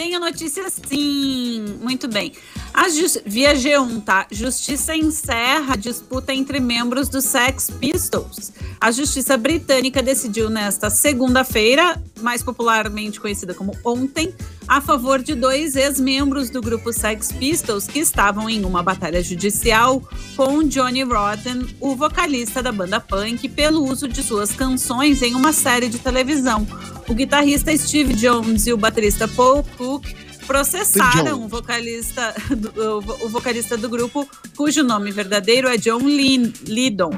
[0.00, 1.76] Tenho notícia sim.
[1.82, 2.32] Muito bem.
[2.72, 4.26] A jus- Via G1, tá?
[4.30, 8.50] Justiça encerra a disputa entre membros do Sex Pistols.
[8.80, 14.34] A justiça britânica decidiu nesta segunda-feira, mais popularmente conhecida como ontem,
[14.66, 20.02] a favor de dois ex-membros do grupo Sex Pistols que estavam em uma batalha judicial
[20.36, 25.52] com Johnny Rotten, o vocalista da banda punk, pelo uso de suas canções em uma
[25.52, 26.66] série de televisão.
[27.08, 30.06] O guitarrista Steve Jones e o baterista Paul Cook
[30.50, 37.12] processaram o vocalista, do, o, vocalista do grupo, cujo nome verdadeiro é John Lin, Lydon,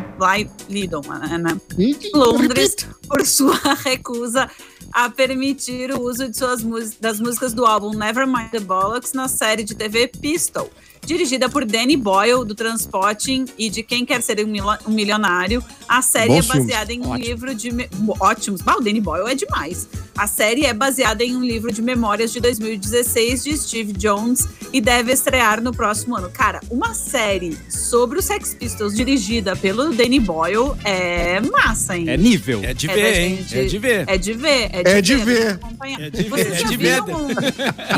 [0.68, 1.58] Lydon, né?
[2.12, 2.76] Londres
[3.08, 4.50] por sua recusa
[4.92, 6.62] a permitir o uso de suas
[7.00, 10.70] das músicas do álbum Nevermind the Bollocks na série de TV Pistol,
[11.06, 15.62] dirigida por Danny Boyle do Transporting e de Quem Quer Ser um, Milionário.
[15.88, 17.16] A série Bons é baseada em um Ótimo.
[17.28, 17.88] livro de me-
[18.20, 18.62] ótimos.
[18.62, 19.88] Bah, o Danny Boyle é demais.
[20.16, 24.80] A série é baseada em um livro de memórias de 2016 de Steve Jones e
[24.80, 26.30] deve estrear no próximo ano.
[26.30, 32.08] Cara, uma série sobre os Sex Pistols dirigida pelo Danny Boyle é massa, hein?
[32.08, 32.60] É nível.
[32.62, 33.46] É de É ver, da hein?
[33.52, 34.04] É de ver.
[34.06, 35.24] É de ver, é de É de ver.
[35.24, 35.34] ver.
[35.48, 36.00] tem que acompanhar.
[36.00, 36.98] É de ver, é de ver.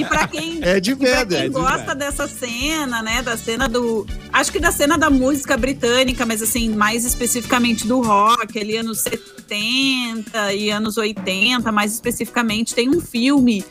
[0.01, 1.95] E pra quem, É de e pra quem é de gosta ver.
[1.97, 3.23] dessa cena, né?
[3.23, 4.07] Da cena do.
[4.33, 9.01] Acho que da cena da música britânica, mas assim, mais especificamente do rock, ali anos
[9.01, 13.65] 70 e anos 80, mais especificamente, tem um filme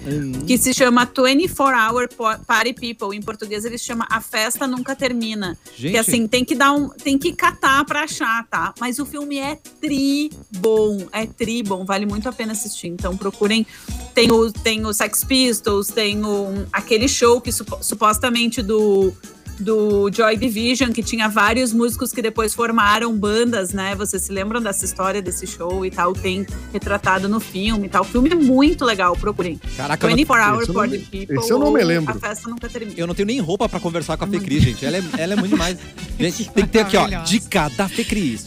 [0.45, 2.09] que se chama 24 Hour
[2.45, 3.15] Party People.
[3.17, 5.57] Em português ele se chama A Festa Nunca Termina.
[5.75, 6.89] Gente, Que assim, tem que dar um.
[6.89, 8.73] Tem que catar pra achar, tá?
[8.79, 11.07] Mas o filme é tri bom.
[11.11, 11.85] É tri bom.
[11.85, 12.87] Vale muito a pena assistir.
[12.87, 13.65] Então procurem.
[14.13, 19.12] Tem o, tem o Sex Pistols, tem o, aquele show que supo- supostamente do.
[19.59, 23.93] Do Joy Division, que tinha vários músicos que depois formaram bandas, né?
[23.93, 26.11] Vocês se lembram dessa história desse show e tal?
[26.13, 26.43] Tem
[26.73, 28.01] retratado no filme e tal.
[28.01, 29.61] O filme é muito legal, procurem.
[29.77, 31.37] caraca, eu não, 24 Hour esse eu não Party me- People.
[31.37, 32.11] esse eu não me lembro.
[32.17, 32.93] A festa nunca termina.
[32.99, 34.83] eu não tenho nem roupa pra conversar com a Fê Cris, gente.
[34.85, 35.77] Ela é, ela é muito demais.
[36.19, 38.45] Gente, tem que ter aqui, ó, dica da Fê Cris.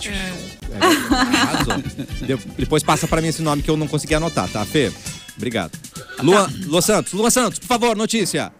[0.80, 1.82] Arrasou.
[2.26, 4.92] Deu- Depois passa pra mim esse nome que eu não consegui anotar, tá, Fê?
[5.36, 5.72] Obrigado.
[6.22, 8.52] Luan, Luan Santos, Luan Santos, por favor, notícia.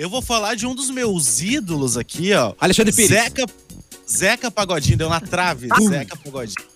[0.00, 2.54] Eu vou falar de um dos meus ídolos aqui, ó.
[2.58, 3.10] Alexandre Pires.
[3.10, 3.44] Zeca,
[4.10, 5.68] Zeca Pagodinho, deu na trave.
[5.90, 6.66] Zeca Pagodinho.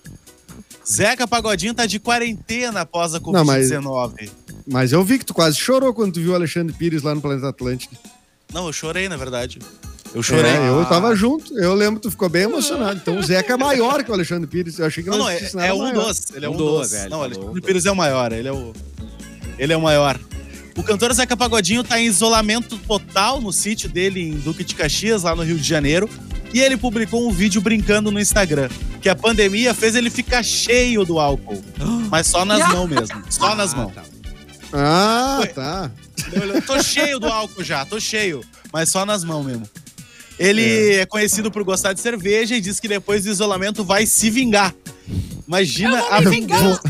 [0.87, 4.31] Zeca Pagodinho tá de quarentena após a Não, mas- Covid-19.
[4.67, 7.23] Mas eu vi que tu quase chorou quando tu viu o Alexandre Pires lá no
[7.23, 7.95] Planeta Atlântico.
[8.53, 9.59] Não, eu chorei, na verdade.
[10.15, 10.51] Eu chorei.
[10.51, 11.59] É, eu tava junto.
[11.59, 13.01] Eu lembro que tu ficou bem emocionado.
[13.03, 14.79] Então o Zeca é maior que o Alexandre Pires.
[14.79, 16.09] Eu achei que Não, não, é, existisse é nada um maior.
[16.09, 16.31] dos.
[16.35, 16.91] Ele é Um um, dos, dos.
[16.91, 17.61] velho, não, tá Alexandre.
[17.63, 18.33] Pires é o maior.
[18.33, 18.73] Ele é o.
[19.59, 20.21] Ele é o maior.
[20.77, 25.23] O cantor Zeca Pagodinho tá em isolamento total no sítio dele em Duque de Caxias,
[25.23, 26.09] lá no Rio de Janeiro.
[26.53, 28.69] E ele publicou um vídeo brincando no Instagram.
[29.01, 31.63] Que a pandemia fez ele ficar cheio do álcool.
[32.11, 33.23] Mas só nas mãos mesmo.
[33.29, 33.93] Só nas mãos.
[34.73, 35.49] Ah, Foi.
[35.49, 35.91] tá.
[36.33, 38.43] Eu tô cheio do álcool já, tô cheio.
[38.73, 39.69] Mas só nas mãos mesmo.
[40.39, 41.07] Ele é.
[41.07, 44.75] conhecido por gostar de cerveja e diz que depois do isolamento vai se vingar.
[45.47, 46.81] Imagina a vingança.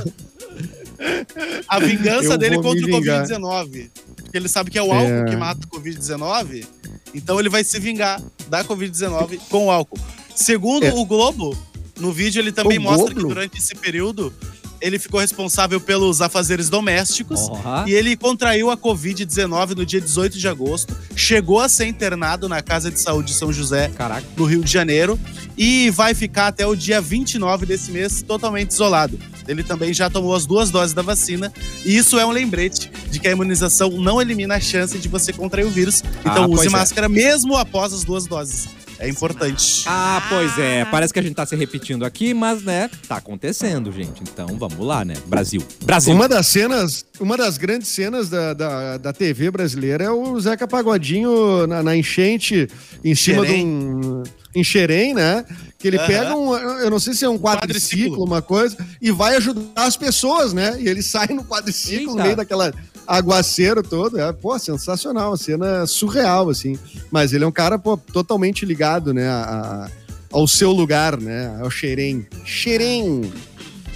[1.68, 3.26] A vingança Eu dele contra o vingar.
[3.26, 3.90] Covid-19.
[4.16, 5.24] Porque ele sabe que é o álcool É.
[5.30, 6.66] que mata o Covid-19.
[7.14, 9.98] Então ele vai se vingar da Covid-19 com o álcool.
[10.34, 10.92] Segundo É.
[10.92, 11.56] o Globo,
[11.98, 13.20] no vídeo ele também O mostra Globo?
[13.28, 14.32] que durante esse período
[14.80, 17.40] ele ficou responsável pelos afazeres domésticos.
[17.48, 17.84] Ó.
[17.86, 22.60] E ele contraiu a Covid-19 no dia 18 de agosto, chegou a ser internado na
[22.60, 24.26] Casa de Saúde de São José, Caraca.
[24.36, 25.18] no Rio de Janeiro,
[25.56, 29.18] e vai ficar até o dia 29 desse mês totalmente isolado.
[29.48, 31.52] Ele também já tomou as duas doses da vacina,
[31.84, 35.32] e isso é um lembrete de que a imunização não elimina a chance de você
[35.32, 36.02] contrair o vírus.
[36.20, 36.70] Então Ah, use é.
[36.70, 38.68] máscara mesmo após as duas doses.
[38.96, 39.82] É importante.
[39.86, 40.84] Ah, pois é.
[40.84, 44.22] Parece que a gente tá se repetindo aqui, mas, né, tá acontecendo, gente.
[44.22, 45.14] Então, vamos lá, né?
[45.26, 45.60] Brasil.
[45.84, 46.14] Brasil.
[46.14, 50.68] Uma das cenas, uma das grandes cenas da, da, da TV brasileira é o Zeca
[50.68, 52.68] Pagodinho na, na enchente
[53.04, 53.66] em cima de Xerém.
[53.66, 54.22] um.
[54.54, 55.44] Em Xerém, né?
[55.84, 56.06] Que ele Aham.
[56.06, 56.56] pega um.
[56.56, 58.24] Eu não sei se é um quadriciclo, Quadriciclo.
[58.24, 60.76] uma coisa, e vai ajudar as pessoas, né?
[60.80, 62.22] E ele sai no quadriciclo, no Eita.
[62.22, 62.72] meio daquela
[63.06, 64.18] aguaceiro todo.
[64.18, 66.78] É, pô, sensacional, uma cena surreal, assim.
[67.10, 69.28] Mas ele é um cara, pô, totalmente ligado, né?
[69.28, 69.42] a-
[69.84, 69.90] a-
[70.32, 71.54] ao seu lugar, né?
[71.60, 72.26] Ao Xerém.
[72.46, 73.30] Xerém!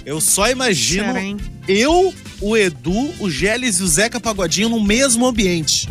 [0.05, 1.37] Eu só imagino Xerém.
[1.67, 5.89] eu, o Edu, o Geles e o Zeca Pagodinho no mesmo ambiente.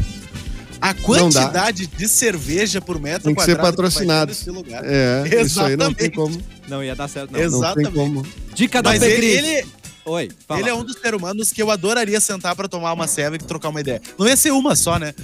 [0.80, 4.30] A quantidade de cerveja por metro Tem que ser patrocinado.
[4.30, 4.82] nesse lugar.
[4.84, 6.14] É, isso aí não tem Exatamente.
[6.16, 6.42] como.
[6.68, 7.38] Não ia dar certo, não.
[7.40, 7.92] Não Exatamente.
[7.92, 8.26] como.
[8.54, 9.36] Dica da Mas ele, Cris.
[9.36, 9.66] ele,
[10.04, 10.60] Oi, fala.
[10.60, 13.38] ele é um dos seres humanos que eu adoraria sentar pra tomar uma ceva e
[13.38, 14.00] trocar uma ideia.
[14.18, 15.14] Não ia ser uma só, né?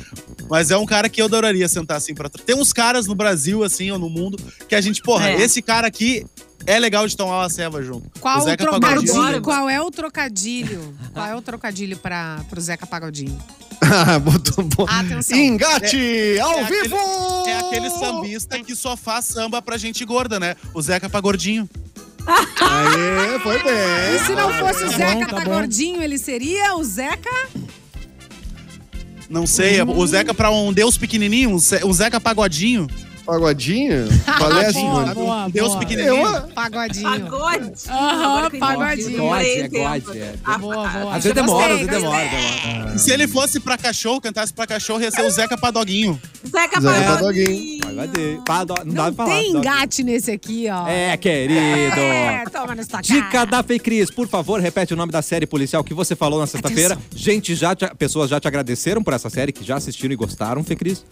[0.50, 2.28] Mas é um cara que eu adoraria sentar assim pra.
[2.28, 4.38] Tem uns caras no Brasil, assim, ou no mundo,
[4.68, 5.40] que a gente, porra, É.
[5.40, 6.26] esse cara aqui
[6.66, 8.08] é legal de tomar uma ceva junto.
[8.20, 8.80] Qual, o o trocadilho?
[9.12, 9.42] Pagodinho.
[9.42, 10.94] Qual é o trocadilho?
[11.12, 13.38] Qual é o trocadilho para pro Zeca Pagodinho?
[13.80, 14.86] Ah, botou bom.
[14.88, 15.36] Atenção.
[15.36, 16.96] Engate ao é vivo!
[17.46, 20.56] É aquele sambista que só faz samba pra gente gorda, né?
[20.72, 21.68] O Zeca Pagordinho.
[22.26, 24.24] Aê, foi E bem.
[24.26, 25.36] se não fosse o Tá Zeca bom, tá bom.
[25.36, 27.30] Pagordinho, ele seria o Zeca?
[29.28, 29.98] Não sei, Hum.
[29.98, 32.86] o Zeca pra um Deus pequenininho, um Zeca Pagodinho.
[33.24, 34.04] Pagodinho?
[34.34, 35.14] É, boa, Simone?
[35.14, 35.80] boa, Deus boa.
[35.80, 36.16] pequenininho.
[36.26, 37.04] Eu, Pagodinho.
[37.30, 37.72] Pagode.
[37.88, 39.18] Aham, pagodinho.
[39.18, 39.68] God, é.
[39.68, 40.34] God, é.
[40.44, 41.14] Ah, Boa, boa.
[41.16, 42.98] Às vezes demora, às vezes demora, demora.
[42.98, 46.20] Se ele fosse pra cachorro, cantasse pra cachorro, ia ser o Zeca Padoguinho.
[46.46, 47.80] Zeca Zeca Pagodinho.
[47.80, 47.80] Pagodinho.
[47.84, 48.38] Vai, vai ter.
[48.44, 49.38] Pá, Não, dá Não pra falar.
[49.38, 50.86] tem engate nesse aqui, ó.
[50.88, 51.60] É, querido.
[52.00, 53.46] É, toma nessa Dica cara.
[53.46, 56.46] da Fê Cris, por favor, repete o nome da série policial que você falou na
[56.46, 56.98] sexta-feira.
[57.14, 60.62] Gente, já te- pessoas já te agradeceram por essa série, que já assistiram e gostaram,
[60.64, 61.04] Fê Cris?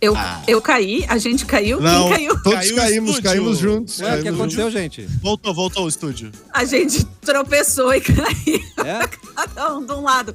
[0.00, 0.14] Eu,
[0.46, 1.80] eu caí, a gente caiu.
[1.80, 2.08] Não.
[2.08, 2.42] Quem caiu?
[2.42, 3.30] Todos Caiu caímos, estúdio.
[3.30, 3.98] caímos juntos.
[4.00, 5.02] Ué, o que aconteceu, gente?
[5.20, 6.30] Voltou, voltou o estúdio.
[6.54, 8.60] A gente tropeçou e caiu.
[8.84, 9.08] É?
[9.34, 10.32] Cada um de um lado.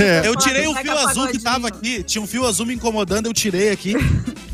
[0.00, 0.26] É.
[0.26, 2.02] Eu tirei o fio azul que tava aqui.
[2.02, 3.94] Tinha um fio azul me incomodando, eu tirei aqui.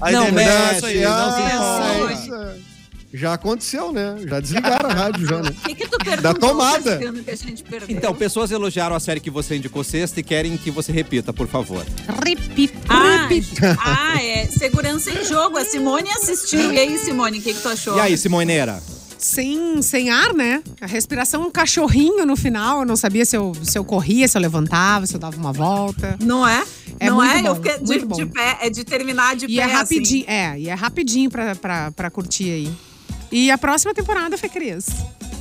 [0.01, 1.05] Aí Não dei- mexe, é isso aí.
[1.05, 2.15] Ah, envolve.
[2.15, 2.70] isso.
[3.13, 4.17] Já aconteceu, né?
[4.25, 5.51] Já desligaram a rádio, já, né?
[5.51, 6.93] O que, que tu perguntou, Da tomada.
[6.93, 7.97] Cassiano, que a gente perdeu?
[7.97, 11.49] Então, pessoas elogiaram a série que você indicou sexta e querem que você repita, por
[11.49, 11.85] favor.
[12.25, 12.79] Repita.
[12.89, 13.77] Ah, repita.
[13.85, 14.47] ah, é.
[14.47, 15.59] Segurança em jogo.
[15.59, 16.73] A Simone assistiu.
[16.73, 17.97] E aí, Simone, o que, que tu achou?
[17.97, 18.81] E aí, Simoneira?
[19.19, 20.63] Sem, sem ar, né?
[20.81, 22.81] A respiração, um cachorrinho no final.
[22.81, 25.53] Eu não sabia se eu, se eu corria, se eu levantava, se eu dava uma
[25.53, 26.17] volta.
[26.23, 26.65] Não é?
[26.99, 27.43] É não muito é?
[27.43, 28.17] bom, eu fiquei de, muito bom.
[28.17, 28.59] de pé.
[28.63, 29.63] É de terminar de E pé.
[29.63, 29.75] é assim.
[29.75, 32.73] rapidinho, é, e é rapidinho pra, pra, pra curtir aí.
[33.31, 34.87] E a próxima temporada, Fê Cris?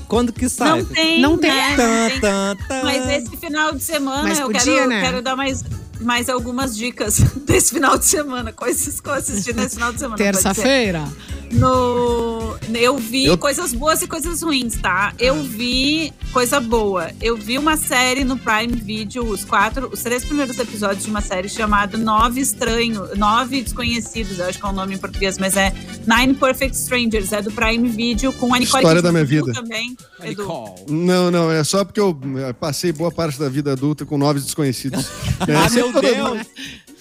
[0.08, 0.82] Quando que sai?
[0.82, 1.22] Não tem.
[1.22, 1.52] Não tem.
[1.52, 1.76] né?
[1.76, 2.20] Tan, Não tem.
[2.20, 2.84] tan, tan.
[2.84, 5.02] Mas esse final de semana Mas eu podia, quero, né?
[5.02, 5.64] quero dar mais,
[6.02, 8.52] mais algumas dicas desse final de semana.
[8.52, 10.18] Coisas que eu assisti nesse final de semana.
[10.18, 10.44] pode ser?
[10.44, 11.08] Terça-feira.
[11.52, 15.14] No, eu vi Eu- coisas boas e coisas ruins, tá?
[15.20, 17.10] Eu vi coisa boa.
[17.22, 21.22] Eu vi uma série no Prime Video, os quatro, os três primeiros episódios de uma
[21.22, 25.58] série chamada Nove Estranhos, Nove Desconhecidos, eu acho que é o nome em português, mas
[25.58, 25.74] é
[26.08, 29.52] Nine Perfect Strangers, é do Prime Video com a Nicole História da minha vida.
[29.54, 29.98] também.
[30.24, 30.42] Edu.
[30.44, 30.72] Nicole.
[30.90, 34.44] Não, não, é só porque eu eh, passei boa parte da vida adulta com novos
[34.46, 35.06] desconhecidos.
[35.48, 36.46] É, Ah, meu Deus!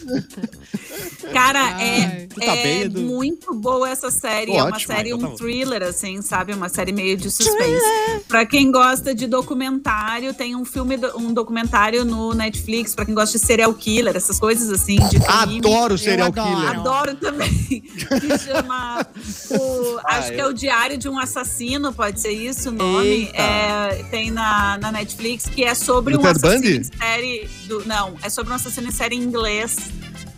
[1.32, 1.82] Cara, Ai.
[1.82, 4.52] é, tá é bem, muito boa essa série.
[4.52, 4.94] é uma Ótimo.
[4.94, 6.52] série, Ah, então um tá thriller, assim, sabe?
[6.52, 7.84] Uma série meio de suspense.
[8.26, 13.38] Pra quem gosta de documentário, tem um filme, um documentário no Netflix, pra quem gosta
[13.38, 15.58] de serial killer, essas coisas assim, de crime.
[15.58, 16.56] Adoro serial adoro.
[16.56, 16.70] killer.
[16.78, 17.48] Adoro também.
[17.80, 19.06] que chama.
[19.50, 23.30] o- acho que é o Diário de um Assassino, pode ser isso o nome.
[23.34, 26.76] É, tem na, na Netflix, que é sobre Do um Ted assassino Bundy?
[26.78, 27.50] em série.
[27.66, 29.76] Do, não, é sobre um assassino em série em inglês.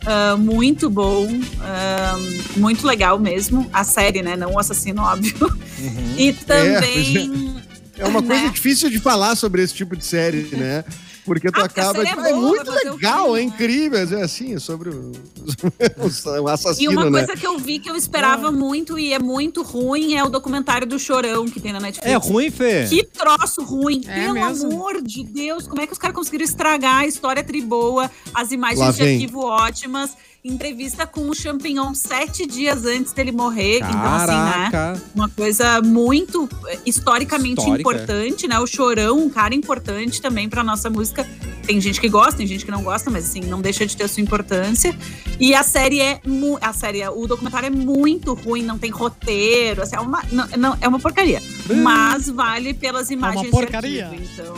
[0.07, 1.29] Ah, muito bom,
[1.61, 2.17] ah,
[2.57, 3.69] muito legal mesmo.
[3.73, 4.37] A série, né?
[4.37, 5.47] Não o assassino, óbvio.
[5.79, 6.15] Uhum.
[6.17, 7.61] E também.
[7.99, 8.49] É uma coisa né?
[8.49, 10.85] difícil de falar sobre esse tipo de série, né?
[11.25, 12.03] Porque tu Ah, acaba.
[12.03, 13.45] é tipo, É, boa, muito legal, é né?
[13.47, 14.18] incrível.
[14.18, 15.12] É assim, sobre o,
[16.43, 17.25] o E assassino, uma né?
[17.25, 20.87] coisa que eu vi que eu esperava muito e é muito ruim é o documentário
[20.87, 22.11] do Chorão que tem na Netflix.
[22.11, 22.87] É ruim, Fê?
[22.89, 24.03] Que troço ruim.
[24.07, 24.73] É Pelo mesmo?
[24.73, 28.97] amor de Deus, como é que os caras conseguiram estragar a história triboa, as imagens
[28.97, 33.76] de arquivo ótimas, entrevista com o Champignon sete dias antes dele morrer.
[33.78, 34.68] Então, assim, né?
[34.70, 35.03] Caraca.
[35.14, 37.80] Uma coisa muito eh, historicamente Histórica.
[37.91, 38.59] importante, né?
[38.59, 41.26] O Chorão, um cara importante também pra nossa música.
[41.66, 44.09] Tem gente que gosta, tem gente que não gosta, mas assim, não deixa de ter
[44.09, 44.97] sua importância.
[45.38, 46.20] E a série é
[46.61, 50.78] a série, o documentário é muito ruim, não tem roteiro, assim, é uma não, não-
[50.80, 51.41] é uma porcaria.
[51.82, 53.91] Mas vale pelas imagens porcaria.
[53.91, 54.55] de arquivo, então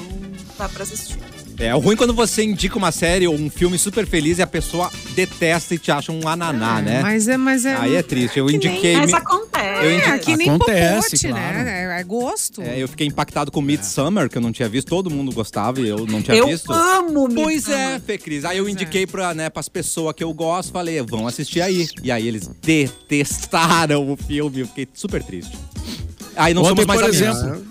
[0.57, 1.19] dá pra assistir.
[1.59, 4.47] É o ruim quando você indica uma série ou um filme super feliz e a
[4.47, 7.01] pessoa detesta e te acha um ananá, né?
[7.03, 7.77] Mas é, mas é.
[7.77, 8.39] Aí é triste.
[8.39, 8.97] Eu que nem- indiquei.
[8.97, 9.85] Mas acontece.
[9.85, 11.65] Eu É, indi- que nem Acontece, popote, claro.
[11.65, 11.97] né?
[11.97, 12.63] É, é gosto.
[12.63, 15.89] É, eu fiquei impactado com Midsummer, que eu não tinha visto, todo mundo gostava e
[15.89, 16.73] eu não tinha Eu visto.
[16.73, 18.01] amo Pois é.
[18.01, 18.45] Fê Cris.
[18.45, 18.71] Aí eu é.
[18.71, 21.87] indiquei pra, né, pras pessoas que eu gosto, falei, vão assistir aí.
[22.03, 25.57] E aí eles detestaram o filme, eu fiquei super triste.
[26.35, 27.39] Aí não Ontem, somos mais por amigos.
[27.39, 27.67] exemplo,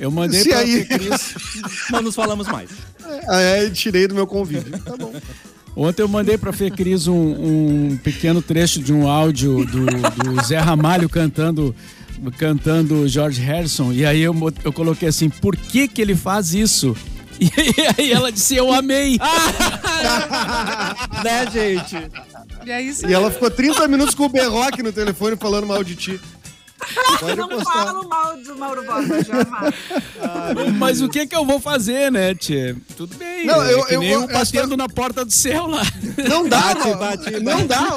[0.00, 1.34] Eu mandei Se pra aí- Fê Cris.
[1.90, 2.70] Não nos falamos mais.
[3.28, 4.70] Aí tirei do meu convite.
[4.70, 5.12] Tá bom.
[5.76, 7.14] Ontem eu mandei pra Fê Cris um,
[7.92, 11.74] um pequeno trecho de um áudio do, do Zé Ramalho cantando
[12.36, 16.96] cantando George Harrison e aí eu, eu coloquei assim, por que que ele faz isso?
[17.40, 17.48] E
[17.96, 19.16] aí ela disse, eu amei.
[21.22, 21.96] né, gente?
[22.66, 25.84] E é isso E ela ficou 30 minutos com o Berroque no telefone falando mal
[25.84, 26.20] de ti.
[27.20, 27.72] Pode não postar.
[27.86, 29.74] falo mal do Mauro Borba, jamais.
[30.78, 32.74] Mas o que que eu vou fazer, né, Tchê?
[32.96, 35.66] Tudo bem, Não, é eu- que eu- nem eu eu- batendo na porta do céu
[35.66, 35.82] lá.
[36.28, 36.98] Não dá, Bate, Mauro.
[36.98, 37.88] bate, Não dá.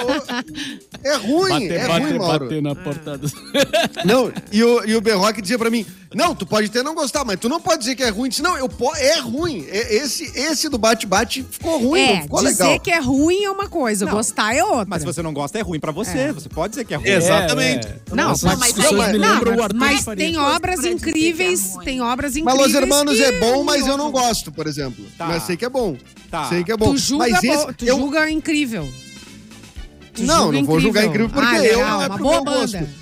[1.03, 2.39] É ruim, Bater, é bater, ruim, Mauro.
[2.45, 3.31] bater na porta do
[4.05, 7.23] Não, e o, e o Berroque dizia pra mim: Não, tu pode até não gostar,
[7.25, 8.25] mas tu não pode dizer que é ruim.
[8.25, 9.65] Eu Disse, não, eu po é ruim.
[9.69, 12.79] É- esse, esse do bate-bate ficou ruim, não É, ficou dizer legal.
[12.79, 14.85] que é ruim é uma coisa, Não, gostar é outra.
[14.87, 16.31] Mas se você não gosta, é ruim pra você.
[16.33, 17.07] Você pode dizer que é ruim.
[17.09, 17.87] Exatamente.
[17.87, 18.15] É, é.
[18.15, 20.25] Não, Essas mas- discussões mas- me Não, lembram o Arthur mas Faria.
[20.25, 22.67] tem obras é incríveis, tem obras Mas incríveis.
[22.67, 25.03] Los Hermanos que é bom, mas eu não gosto, por exemplo.
[25.17, 25.27] Tá.
[25.27, 25.97] Mas sei que é bom.
[26.29, 26.49] Tá.
[26.49, 26.91] Sei que é bom.
[26.91, 28.87] Tu julga, mas esse, tu eu, julga incrível.
[30.13, 32.23] Tu Não, julga não vou julgar incrível porque ah, eu legal, não é uma pro
[32.23, 33.00] boa meu gosto.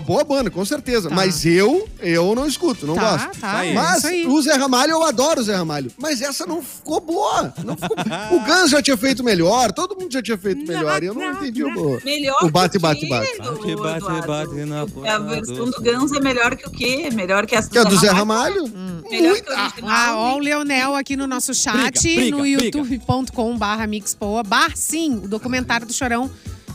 [0.00, 1.08] Boa banda, com certeza.
[1.08, 1.14] Tá.
[1.14, 3.40] Mas eu, eu não escuto, não Tá, gosto.
[3.40, 4.26] tá, é Mas aí.
[4.26, 5.90] o Zé Ramalho, eu adoro o Zé Ramalho.
[5.98, 7.54] Mas essa não ficou boa.
[7.64, 7.96] Não ficou...
[8.36, 11.02] o Guns já tinha feito melhor, todo mundo já tinha feito melhor.
[11.02, 12.00] E eu não entendi o.
[12.04, 13.38] Melhor O bate, que bate, bate.
[13.40, 16.70] do- Bate, bate, bate na A porta versão do- do Guns é melhor que o
[16.70, 17.08] quê?
[17.12, 18.64] Melhor que essa Que é do Zé Ramalho?
[19.10, 19.90] Melhor que o original.
[19.90, 22.62] Ah, ó o Leonel aqui no nosso chat, Briga, briga, no briga.
[22.64, 24.42] youtube.com barra mixpoa.
[24.42, 26.30] Bar, sim, o documentário do Chorão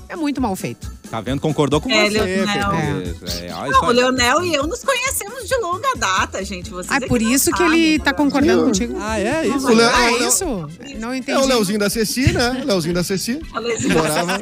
[0.07, 0.91] é muito mal feito.
[1.11, 1.41] Tá vendo?
[1.41, 2.71] Concordou com É, você, Leonel.
[3.43, 3.85] É, olha Não, só.
[3.87, 6.69] o Leonel e eu nos conhecemos de longa data, gente.
[6.69, 8.95] Vocês Ah, é por que não isso que ele tá concordando contigo.
[8.97, 9.67] Ah, é isso?
[9.67, 10.45] O Leo- Ah, o é isso?
[10.99, 11.37] Não entendi.
[11.37, 12.63] É o Leozinho da Ceci, né?
[12.65, 13.41] Leozinho da Ceci.
[13.51, 14.41] Falei Morava.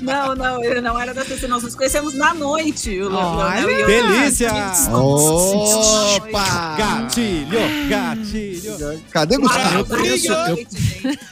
[0.00, 3.00] Não, não, ele não era da CC, nós nos conhecemos na noite.
[3.02, 3.66] O Olha.
[3.66, 3.86] Leonel e eu.
[3.86, 4.50] Delícia!
[4.94, 6.76] Opa!
[6.78, 9.02] Gatilho, gatilho.
[9.10, 9.78] Cadê Gustavo?
[9.78, 10.66] eu conheço- eu-.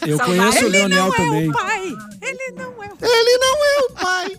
[0.06, 1.50] Eu conheço o Ele Leonel também.
[1.50, 1.82] Pai,
[2.22, 4.36] ele não é o Ele não é o pai.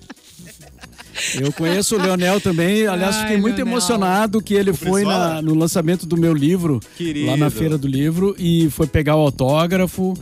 [1.39, 2.85] Eu conheço o Leonel também.
[2.87, 3.73] Aliás, Ai, fiquei muito Leonel.
[3.73, 7.27] emocionado que ele foi na- no lançamento do meu livro, Querido.
[7.27, 10.13] lá na Feira do Livro, e foi pegar o autógrafo.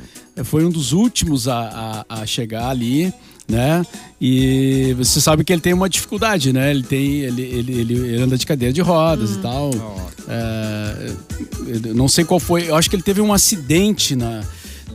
[0.44, 3.14] Foi um dos últimos a, a- a chegar ali,
[3.48, 3.86] né?
[4.20, 6.72] E você sabe que ele tem uma dificuldade, né?
[6.72, 9.72] Ele tem, ele, ele, ele, ele anda de cadeira de rodas e tal.
[10.28, 11.12] É,
[11.94, 12.70] não sei qual foi.
[12.70, 14.42] Eu acho que ele teve um acidente na,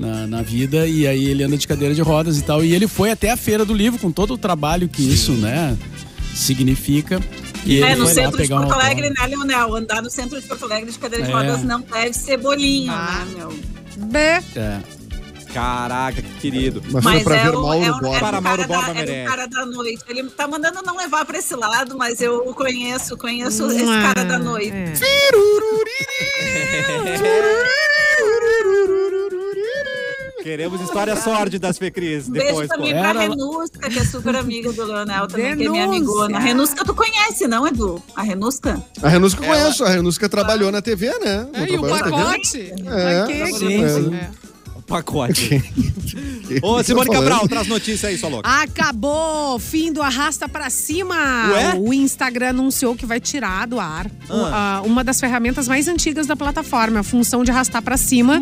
[0.00, 2.64] na, na vida e aí ele anda de cadeira de rodas e tal.
[2.64, 5.76] E ele foi até a feira do livro com todo o trabalho que isso, né?
[6.34, 7.20] significa.
[7.66, 9.74] E ele É, no centro de um Porto Alegre, né, Leonel?
[9.76, 11.34] Andar no centro de Porto Alegre de cadeira de É.
[11.34, 13.24] rodas não deve ser bolinho, Ah.
[13.26, 13.52] né, meu?
[14.06, 14.18] B.
[14.56, 14.80] É.
[15.52, 16.80] Caraca, que querido.
[16.92, 18.16] Mas foi Mas pra é, ver o, Mauro é, o, é, Borba.
[18.16, 20.02] o Para Mauro cara Borba da, é o cara da noite.
[20.08, 24.24] Ele tá mandando não levar pra esse lado, mas eu o conheço, conheço esse cara
[24.24, 24.70] da noite.
[24.70, 24.92] é.
[30.50, 32.28] Queremos histórias sórdidas, Fê Cris.
[32.28, 32.74] Um beijo Depois, pô.
[32.74, 35.96] também Era- pra Renusca, que é super amiga do Leonel também, que é minha Denúncia.
[35.96, 36.36] amigona.
[36.38, 38.02] A Renusca tu conhece, não, Edu?
[38.16, 38.82] A Renusca?
[39.00, 41.46] A Renusca eu conheço, a Renusca trabalhou na TV, né?
[41.52, 42.10] É, e o trabalhou na TV?
[42.10, 42.74] pacote?
[42.88, 44.14] É, Aqui, sim, sim.
[44.16, 44.30] é.
[44.90, 45.62] Pacote.
[46.48, 47.12] Que Ô, que Simone tá?
[47.14, 48.48] Cabral, traz notícia aí, sua louca.
[48.62, 49.56] Acabou!
[49.60, 51.14] Fim do Arrasta Pra Cima!
[51.52, 51.74] Ué?
[51.78, 54.82] O Instagram anunciou que vai tirar do ar o- Ah.
[54.84, 58.38] uma das ferramentas mais antigas da plataforma, a função de arrastar pra cima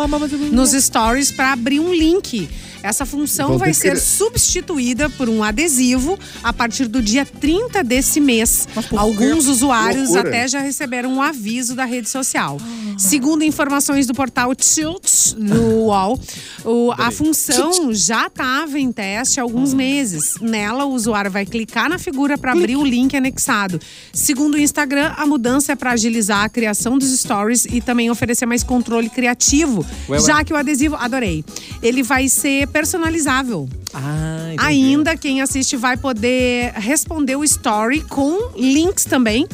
[0.51, 2.49] nos stories para abrir um link.
[2.81, 7.83] Essa função Vão vai que ser substituída por um adesivo a partir do dia 30
[7.83, 8.69] desse mês.
[8.97, 10.29] Alguns usuários Loucura.
[10.29, 12.57] até já receberam um aviso da rede social.
[12.97, 16.21] Segundo informações do portal Tilt do UOL,
[16.65, 20.35] o- a função já estava em teste há alguns meses.
[20.41, 23.81] Nela, o usuário vai clicar na figura para abrir o link anexado.
[24.13, 28.47] Segundo o Instagram, a mudança é para agilizar a criação dos stories e também oferecer
[28.47, 30.27] mais controle criativo, Ué, ué.
[30.27, 31.45] já que o adesivo, adorei,
[31.83, 33.69] ele vai ser personalizável.
[33.95, 34.55] Ah.
[34.59, 39.47] Ainda quem assiste vai poder responder o story com links também,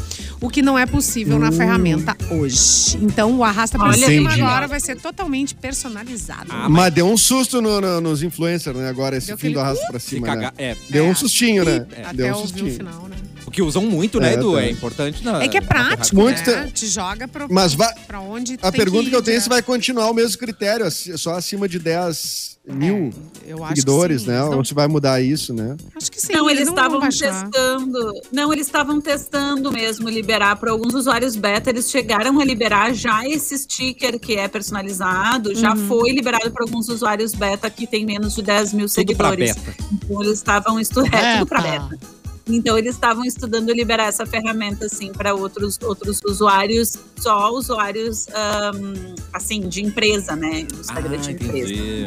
[0.45, 1.40] o que não é possível Hum.
[1.40, 2.99] na ferramenta hoje.
[3.01, 6.51] Então o arrasta pra Olha, cima agora vai ser totalmente personalizado.
[6.51, 8.88] Ah, Mas deu um susto no- no- nos influencers, né?
[8.88, 10.51] Agora, esse Deu fim do arrasto pra Se cima, né?
[10.59, 10.76] É.
[10.90, 11.86] Deu É, um sustinho, né?
[12.05, 12.74] Até Deu um ouvir o sustinho.
[12.76, 13.16] final, né?
[13.55, 14.52] Que usam muito, né, É, Edu?
[14.55, 14.62] tá.
[14.62, 15.24] É importante.
[15.24, 16.64] Na, É que é prático, Muito né?
[16.66, 19.38] te- Te joga pro, Mas vai- pra onde A tem pergunta que, eu tenho é
[19.38, 23.11] ir, se vai continuar o mesmo critério, só acima de 10 mil
[23.46, 24.28] Eu acho que seguidores, sim.
[24.28, 24.40] né?
[24.40, 25.76] Não- Ou se vai mudar isso, né?
[25.94, 26.32] Acho que sim.
[26.32, 28.12] não, eles estavam testando.
[28.32, 31.70] Não, eles estavam testando mesmo liberar para alguns usuários beta.
[31.70, 35.86] Eles chegaram a liberar já esse sticker que é personalizado, já Uhum.
[35.88, 39.55] foi liberado para alguns usuários beta que tem menos de 10 mil Tudo pra seguidores.
[39.55, 39.74] beta.
[39.92, 41.14] Então eles estavam estudando.
[41.14, 41.98] É, tudo pra Beta.
[42.47, 49.14] Então eles estavam estudando liberar essa ferramenta assim para outros outros usuários, só usuários ahm,
[49.32, 50.66] assim de empresa, né?
[50.72, 51.72] O Ah, Instagram de empresa.
[51.72, 52.07] entendi.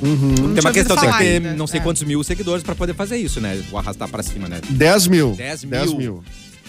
[0.00, 0.34] Uhum.
[0.54, 1.54] Tem uma questão, tem que ter ainda.
[1.54, 1.82] não sei É.
[1.82, 3.60] quantos mil seguidores pra poder fazer isso, né?
[3.72, 4.60] O arrastar pra cima, né?
[4.70, 5.32] 10 mil.
[5.32, 5.70] 10 mil.
[5.70, 6.24] 10 mil.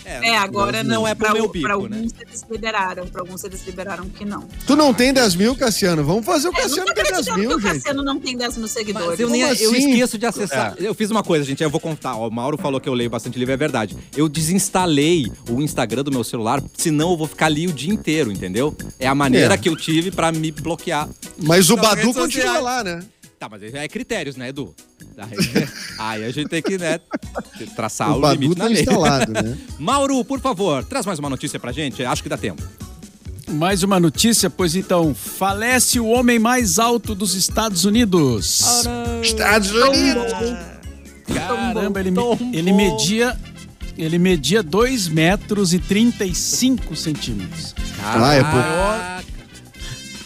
[0.05, 1.97] É, agora não não, é pro pra, meu pra bico, né?
[1.97, 4.47] alguns eles liberaram, para alguns eles liberaram que não.
[4.67, 6.03] Tu não tem 10 mil, Cassiano?
[6.03, 7.73] Vamos fazer o É, Cassiano ter 10 acreditando que mil, o gente.
[7.73, 9.09] Cassiano não tem 10 mil seguidores.
[9.09, 9.89] Mas eu, nem, Como eu assim?
[9.91, 10.75] esqueço de acessar.
[10.77, 12.15] Eu fiz uma coisa, gente, eu vou contar.
[12.15, 13.95] Ó, o Mauro falou que eu leio bastante livro, é verdade.
[14.15, 18.31] Eu desinstalei o Instagram do meu celular, senão eu vou ficar ali o dia inteiro,
[18.31, 18.75] entendeu?
[18.99, 19.57] É a maneira É.
[19.57, 21.07] que eu tive pra me bloquear.
[21.41, 23.03] Mas o Badu continua lá, né?
[23.43, 24.73] Tá, mas aí é critérios, né, Edu?
[25.17, 25.37] Aí,
[25.99, 26.97] aí a gente tem que, né,
[27.75, 28.83] traçar o o, limite tá na lei.
[28.83, 29.57] instalado, né?
[29.77, 32.05] Mauro, por favor, traz mais uma notícia pra gente.
[32.05, 32.63] Acho que dá tempo.
[33.49, 38.61] Mais uma notícia, pois então, falece o homem mais alto dos Estados Unidos.
[39.21, 40.31] Estados Unidos.
[41.27, 42.13] Caramba, ele,
[42.53, 43.37] ele media
[43.97, 47.75] ele media 2 metros e 35 centímetros.
[48.01, 49.33] Ah, é pouco.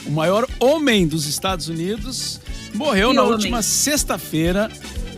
[0.05, 2.39] O maior homem dos Estados Unidos
[2.77, 3.33] morreu Que na homem?
[3.35, 4.69] última sexta-feira,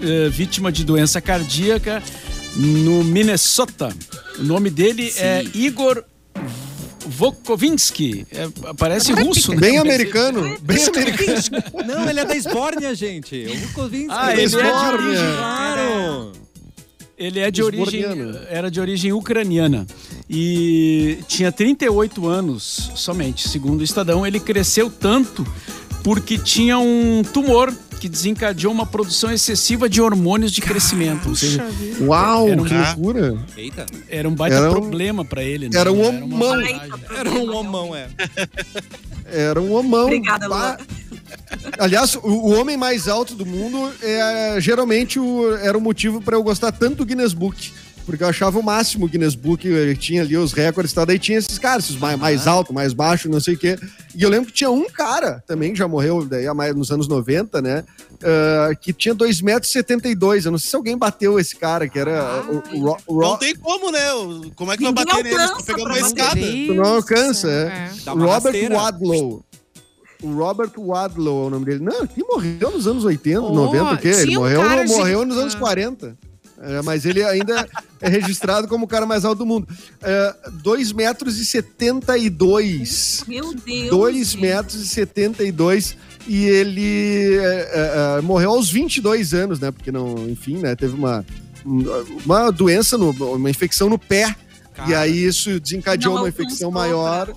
[0.02, 2.02] eh, vítima de doença cardíaca
[2.56, 3.94] no Minnesota.
[4.40, 6.04] O nome dele é Igor
[7.06, 8.26] Vokovinsky.
[8.32, 8.48] É,
[8.78, 9.58] parece russo, né?
[9.60, 10.58] Bem americano.
[10.62, 11.42] Bem americano.
[11.86, 13.46] Não, ele é da Esbórnia, gente.
[13.48, 14.08] O Vukovinsky.
[14.12, 15.08] Ah, ele é da de Esbórnia.
[15.10, 15.36] origem.
[15.38, 16.32] Claro.
[17.18, 18.06] Ele é de origem,
[18.50, 19.86] era de origem ucraniana
[20.30, 24.26] e tinha 38 anos somente, segundo o Estadão.
[24.26, 25.46] Ele cresceu tanto
[26.04, 31.28] porque tinha um tumor que desencadeou uma produção excessiva de hormônios de crescimento.
[31.30, 31.68] Ou seja.
[32.02, 33.38] Uau, Era um- que loucura.
[33.58, 33.86] Eita.
[34.08, 35.68] era um baita Era um- problema pra ele.
[35.68, 35.78] né?
[35.80, 36.62] era um homão.
[37.18, 38.08] Era um homão, é.
[39.32, 40.06] Era um homão.
[40.06, 40.78] Obrigada, Bah.
[40.78, 40.88] Lua.
[41.78, 46.36] Aliás, o, o homem mais alto do mundo é geralmente o- era o motivo para
[46.38, 47.72] eu gostar tanto do Guinness Book.
[48.10, 51.06] Porque eu achava o máximo o Guinness Book, ele tinha ali os recordes e tal.
[51.06, 53.78] Daí tinha esses caras, esses mais, mais alto, mais baixo, não sei o quê.
[54.16, 56.90] E eu lembro que tinha um cara também, que já morreu daí, há mais- nos
[56.92, 57.84] anos 90, né?
[58.24, 59.44] ah, que tinha 2,72
[60.24, 60.46] metros.
[60.46, 63.22] Eu não sei se alguém bateu esse cara, que era o, o, Ro- o Ro-
[63.22, 64.00] Não tem como, né?
[64.56, 65.30] Como é que vai bater?
[65.30, 66.42] Tô alcança pegando uma não escada.
[66.42, 67.90] Tu não alcança, é.
[68.12, 68.76] uma Robert rasteira.
[68.76, 69.46] Wadlow.
[70.22, 71.80] O Robert Wadlow é o nome dele.
[71.84, 74.08] Não, ele morreu nos anos 80, Oh, 90, o quê?
[74.10, 75.60] Ele um morreu, morreu nos anos Ah.
[75.60, 76.18] 40.
[76.62, 77.68] É, mas ele ainda
[78.02, 79.68] é registrado como o cara mais alto do mundo.
[80.02, 83.24] É, 2 metros e 72.
[83.28, 83.90] Meu Deus.
[83.90, 84.42] 2 gente.
[84.42, 85.96] metros e 72.
[86.28, 89.72] E ele é, é, é, morreu aos 22 anos, né?
[89.72, 90.76] Porque não, enfim, né?
[90.76, 91.26] Teve uma,
[92.26, 94.36] uma doença, no- uma infecção no pé.
[94.74, 95.00] E Cara.
[95.02, 97.26] aí isso desencadeou Não uma infecção maior.
[97.28, 97.36] pra-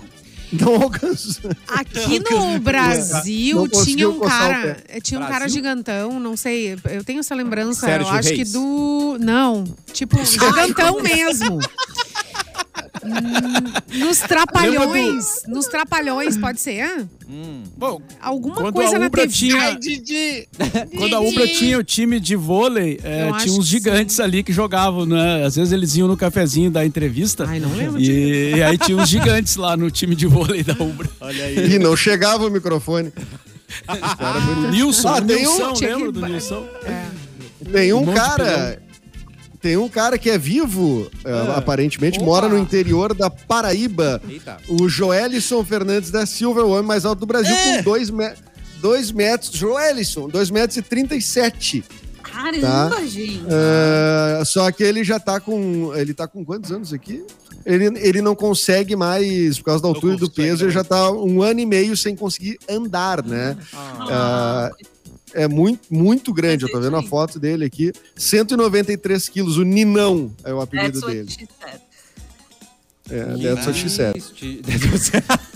[0.59, 1.51] Não alcançou.
[1.67, 7.19] Aqui no Brasil Não tinha um cara, tinha um cara gigantão, não sei, eu tenho
[7.19, 8.49] essa lembrança, Sérgio eu acho Reis.
[8.49, 11.59] que do, não, tipo gigantão mesmo.
[13.03, 17.05] Hum, Nos trapalhões, nos trapalhões, pode ser?
[17.75, 19.27] Bom, Alguma coisa na TV.
[19.27, 20.47] tinha- Didi!
[20.95, 25.05] Quando a Ubra tinha o time de vôlei, é, tinha uns gigantes ali que jogavam,
[25.05, 25.43] né?
[25.43, 27.45] Às vezes eles iam no cafezinho da entrevista.
[27.47, 30.73] Ai, não lembro E, e aí tinha uns gigantes lá no time de vôlei da
[30.73, 31.09] Ubra.
[31.19, 31.73] Olha aí.
[31.75, 33.11] E não chegava o microfone.
[33.87, 36.63] O Nilson, Ah, um- Nilson, Tinha lembra do Nilson?
[37.71, 38.82] Tem um Um cara.
[39.63, 41.55] Tem um cara que é vivo, eh, Ah.
[41.57, 42.25] aparentemente, Opa.
[42.25, 44.21] mora no interior da Paraíba.
[44.27, 44.57] Eita.
[44.67, 47.77] O Joelison Fernandes da Silva, é o homem mais alto do Brasil, É.
[47.77, 48.29] com 2 me
[48.81, 49.53] dois metros.
[49.53, 51.81] Joelison, 2 metros e 37.
[52.21, 53.05] Caramba, Tá.
[53.05, 53.41] gente.
[53.49, 55.93] Ah, só que ele já tá com.
[55.95, 57.23] Ele tá com quantos anos aqui?
[57.65, 60.73] Ele, ele não consegue mais, por causa da altura e do peso, ele né?
[60.73, 63.55] já tá um ano e meio sem conseguir andar, né?
[63.73, 64.69] Ah,
[65.33, 66.65] É muito, muito grande.
[66.65, 67.91] Eu tô vendo a foto dele aqui.
[68.15, 71.49] 193 quilos, o Ninão é o apelido that's dele.
[73.09, 73.23] É,
[73.55, 74.13] that's what she said.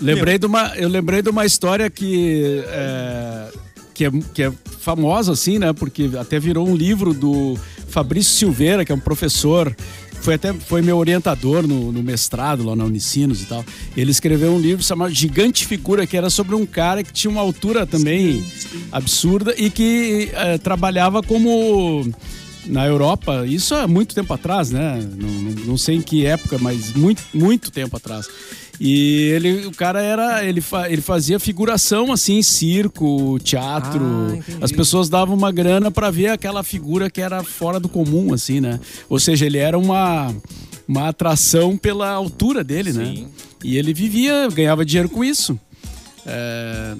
[0.02, 3.52] Lembrei de uma, eu lembrei de uma história que é,
[3.94, 5.74] que, é, que é famosa, assim, né?
[5.74, 7.58] Porque até virou um livro do
[7.88, 9.76] Fabrício Silveira, que é um professor.
[10.22, 13.64] Foi até foi meu orientador no, no mestrado lá na Unicinos e tal.
[13.96, 17.42] Ele escreveu um livro chamado Gigante Figura, que era sobre um cara que tinha uma
[17.42, 18.44] altura também
[18.92, 22.12] absurda e que eh, trabalhava como
[22.68, 25.00] na Europa, isso há muito tempo atrás, né?
[25.16, 25.30] Não,
[25.66, 28.28] não- sei em que época, mas muito, muito tempo atrás.
[28.80, 34.02] E ele, o cara era, ele, fa- ele fazia figuração assim, circo, teatro.
[34.04, 34.66] Ah.
[34.66, 38.60] As pessoas davam uma grana pra ver aquela figura que era fora do comum, assim,
[38.60, 38.80] né?
[39.10, 40.36] Ou seja, ele era uma,
[40.88, 43.06] uma atração pela altura dele, né?
[43.06, 43.28] Sim.
[43.64, 45.60] E ele vivia, ganhava dinheiro com isso.
[46.26, 46.94] É,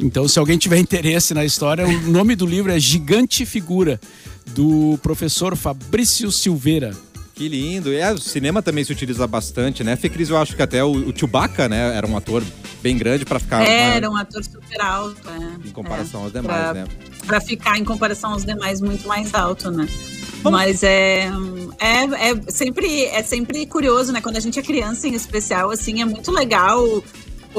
[0.00, 4.00] então, se alguém tiver interesse na história, o nome do livro é Gigante Figura,
[4.48, 6.94] do professor Fabrício Silveira.
[7.34, 7.92] Que lindo.
[7.92, 9.94] E é, o cinema também se utiliza bastante, né?
[9.94, 11.94] Fê Cris, eu acho que até o, o Chewbacca, né?
[11.94, 12.42] Era um ator
[12.82, 15.68] bem grande pra ficar Era né, um ator super alto, é.
[15.68, 16.86] em comparação É, aos demais, pra, né?
[17.26, 19.86] Pra ficar em comparação aos demais muito mais alto, né?
[20.42, 21.28] Mas é,
[21.78, 24.20] é, é, sempre, é sempre curioso, né?
[24.20, 27.02] Quando a gente é criança, em especial, assim, é muito legal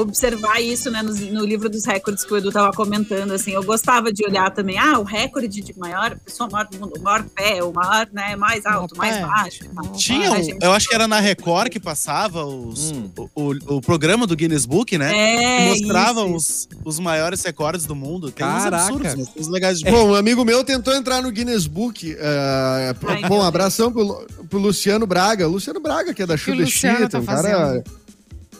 [0.02, 1.02] observar isso, né?
[1.02, 3.50] No, no livro dos recordes que o Edu tava comentando, assim.
[3.52, 7.02] Eu gostava de olhar também, ah, o recorde de maior pessoa maior do mundo, o
[7.02, 8.36] maior pé, o maior, né?
[8.36, 9.60] Mais alto, mais baixo.
[9.96, 13.10] Tinha, um- eu acho que era na Record que passava os- Hum.
[13.16, 15.12] o, o- o programa do Guinness Book, né?
[15.16, 18.30] É, que mostravam isso, Os, os maiores recordes do mundo.
[18.30, 18.76] Tem uns Caraca.
[18.84, 22.14] absurdos, tem uns legais de Bom, um amigo meu tentou entrar no Guinness Book.
[22.14, 25.46] p- Ai, bom, abração pro, pro Luciano Braga.
[25.46, 27.82] Luciano Braga, que é da Chuva Chita, tá um cara.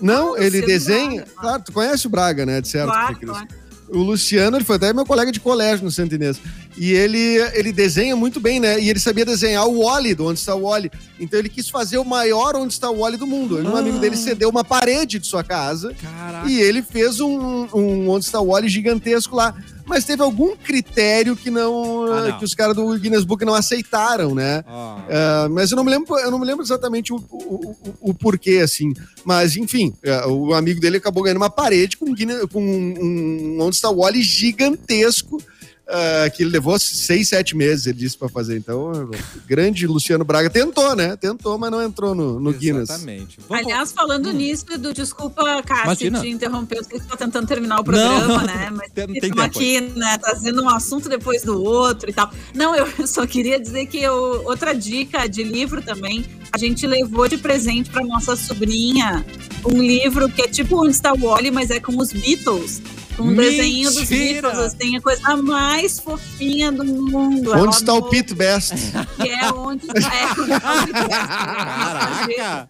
[0.00, 1.22] Não, ele desenha.
[1.22, 1.40] Braga.
[1.40, 2.60] Claro, tu conhece o Braga, né?
[2.60, 3.48] De certo, claro.
[3.88, 6.38] O Luciano, ele foi até meu colega de colégio no Santo Inês.
[6.78, 7.18] E ele,
[7.54, 8.78] ele desenha muito bem, né?
[8.80, 10.90] E ele sabia desenhar o Wally, do Onde Está o Wally.
[11.18, 13.58] Então ele quis fazer o maior Onde Está o Wally do mundo.
[13.58, 16.48] Um amigo dele cedeu uma parede de sua casa Caraca.
[16.48, 19.54] e ele fez um, um Onde Está o Wally gigantesco lá.
[19.84, 22.38] Mas teve algum critério que não, Ah, não.
[22.38, 24.62] que os caras do Guinness Book não aceitaram, né?
[24.68, 27.76] Ah, mas eu não me lembro, eu não me lembro exatamente o, o, o-
[28.10, 28.92] o porquê, assim.
[29.24, 33.56] Mas, enfim, é, o amigo dele acabou ganhando uma parede com, um Guinness- com um,
[33.56, 35.42] um Onde está o Wally gigantesco.
[35.88, 38.56] Ah, que ele levou seis, sete meses, ele disse pra fazer.
[38.56, 39.10] Então,
[39.46, 41.16] grande Luciano Braga tentou, né?
[41.16, 42.90] Tentou, mas não entrou no, no Guinness.
[42.90, 43.38] Exatamente.
[43.48, 47.46] Vamos- Aliás, falando nisso, Edu, desculpa, Cássio, te interromper, eu sei que tu tá tentando
[47.46, 48.68] terminar o programa, Não, né?
[48.76, 52.12] Mas tem- não tem estamos tempo aqui, né, trazendo um assunto depois do outro e
[52.12, 52.30] tal.
[52.54, 57.28] Não, eu só queria dizer que eu- outra dica de livro também, a gente levou
[57.28, 59.24] de presente pra nossa sobrinha
[59.64, 62.80] um livro que é tipo Onde está o Wally, mas é com os Beatles.
[63.18, 64.08] Com um desenho dos!
[64.08, 67.52] Beatles, assim, a coisa mais fofinha do mundo.
[67.52, 68.74] Onde está o Pete Best?
[69.20, 71.08] Que é onde está, é, onde está o Pete Best.
[71.08, 72.68] Caraca!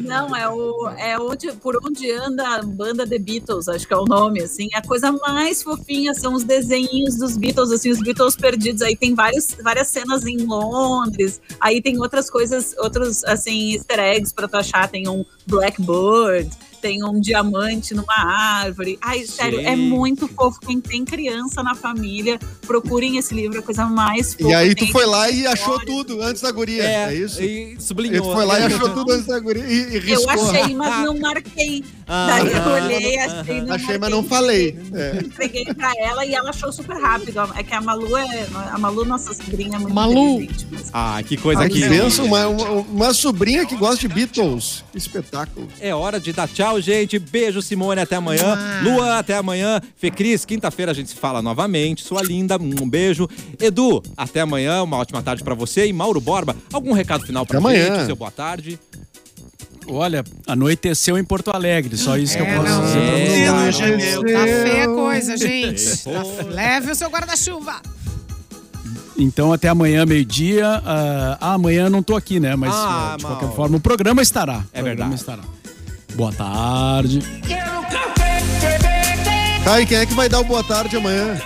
[0.00, 3.96] Não, é o é onde por onde anda a banda The Beatles, acho que é
[3.96, 4.68] o nome, assim.
[4.74, 8.82] A coisa mais fofinha são os desenhos dos Beatles, assim, os Beatles perdidos.
[8.82, 11.40] Aí tem vários, várias cenas em Londres.
[11.60, 14.86] Aí tem outras coisas, outros assim easter eggs para tu achar.
[14.88, 18.98] Tem um Blackbird, tem um diamante numa árvore.
[19.02, 19.76] Ai, sério, é Gente.
[19.82, 20.60] muito fofo.
[20.60, 24.48] Quem tem criança na família, procurem esse livro, é a coisa mais fofa.
[24.50, 25.96] E aí tu foi lá e achou histórias.
[26.06, 27.42] tudo antes da guria, é, isso?
[27.42, 28.26] E E sublinhou.
[28.28, 30.32] tu foi lá e achou tudo antes da guria e, e riscou.
[30.34, 31.84] Eu achei, mas não marquei.
[32.06, 34.10] Ah, Daí eu ah, olhei, achei, não Achei, mas marquei.
[34.10, 34.78] não falei.
[34.94, 35.18] É.
[35.24, 37.38] Entreguei pra ela e ela achou super rápido.
[37.54, 38.46] É que a Malu é.
[38.72, 40.14] A Malu, nossa sobrinha, é muito Malu.
[40.40, 40.66] inteligente.
[40.70, 40.90] Mas...
[40.92, 41.80] Ah, que coisa Ah, que.
[41.86, 44.84] pensa, uma, uma, uma sobrinha que gosta de Beatles.
[44.92, 45.68] Que espetáculo.
[45.80, 47.18] É hora de dar tchau, gente.
[47.18, 48.00] Beijo, Simone.
[48.00, 48.56] Até amanhã.
[48.82, 49.80] Luan, até amanhã.
[49.96, 52.02] Fê Cris, quinta-feira a gente se fala novamente.
[52.04, 53.28] Sua linda, um beijo.
[53.60, 54.82] Edu, até amanhã.
[54.82, 55.86] Uma ótima tarde pra você.
[55.86, 57.86] E Mauro Borba, algum recado final pra Até gente?
[57.88, 58.06] amanhã.
[58.06, 58.78] Seu boa tarde.
[59.90, 62.84] Olha, anoiteceu em Porto Alegre, só isso que eu É, posso não.
[62.84, 64.38] dizer pra É, tá.
[64.38, 65.98] Tá feia a coisa, gente.
[66.04, 67.80] Tá- Leve o seu guarda-chuva.
[69.20, 70.64] Então até amanhã, meio-dia.
[70.84, 72.54] Ah, ah, amanhã eu não tô aqui, né?
[72.54, 73.56] Mas Ah, ah, de qualquer Mauro.
[73.56, 74.64] forma, o programa estará.
[74.72, 75.14] É o programa verdade.
[75.14, 75.42] estará.
[76.18, 77.20] Boa tarde.
[79.80, 81.40] E quem é que vai dar o boa tarde amanhã?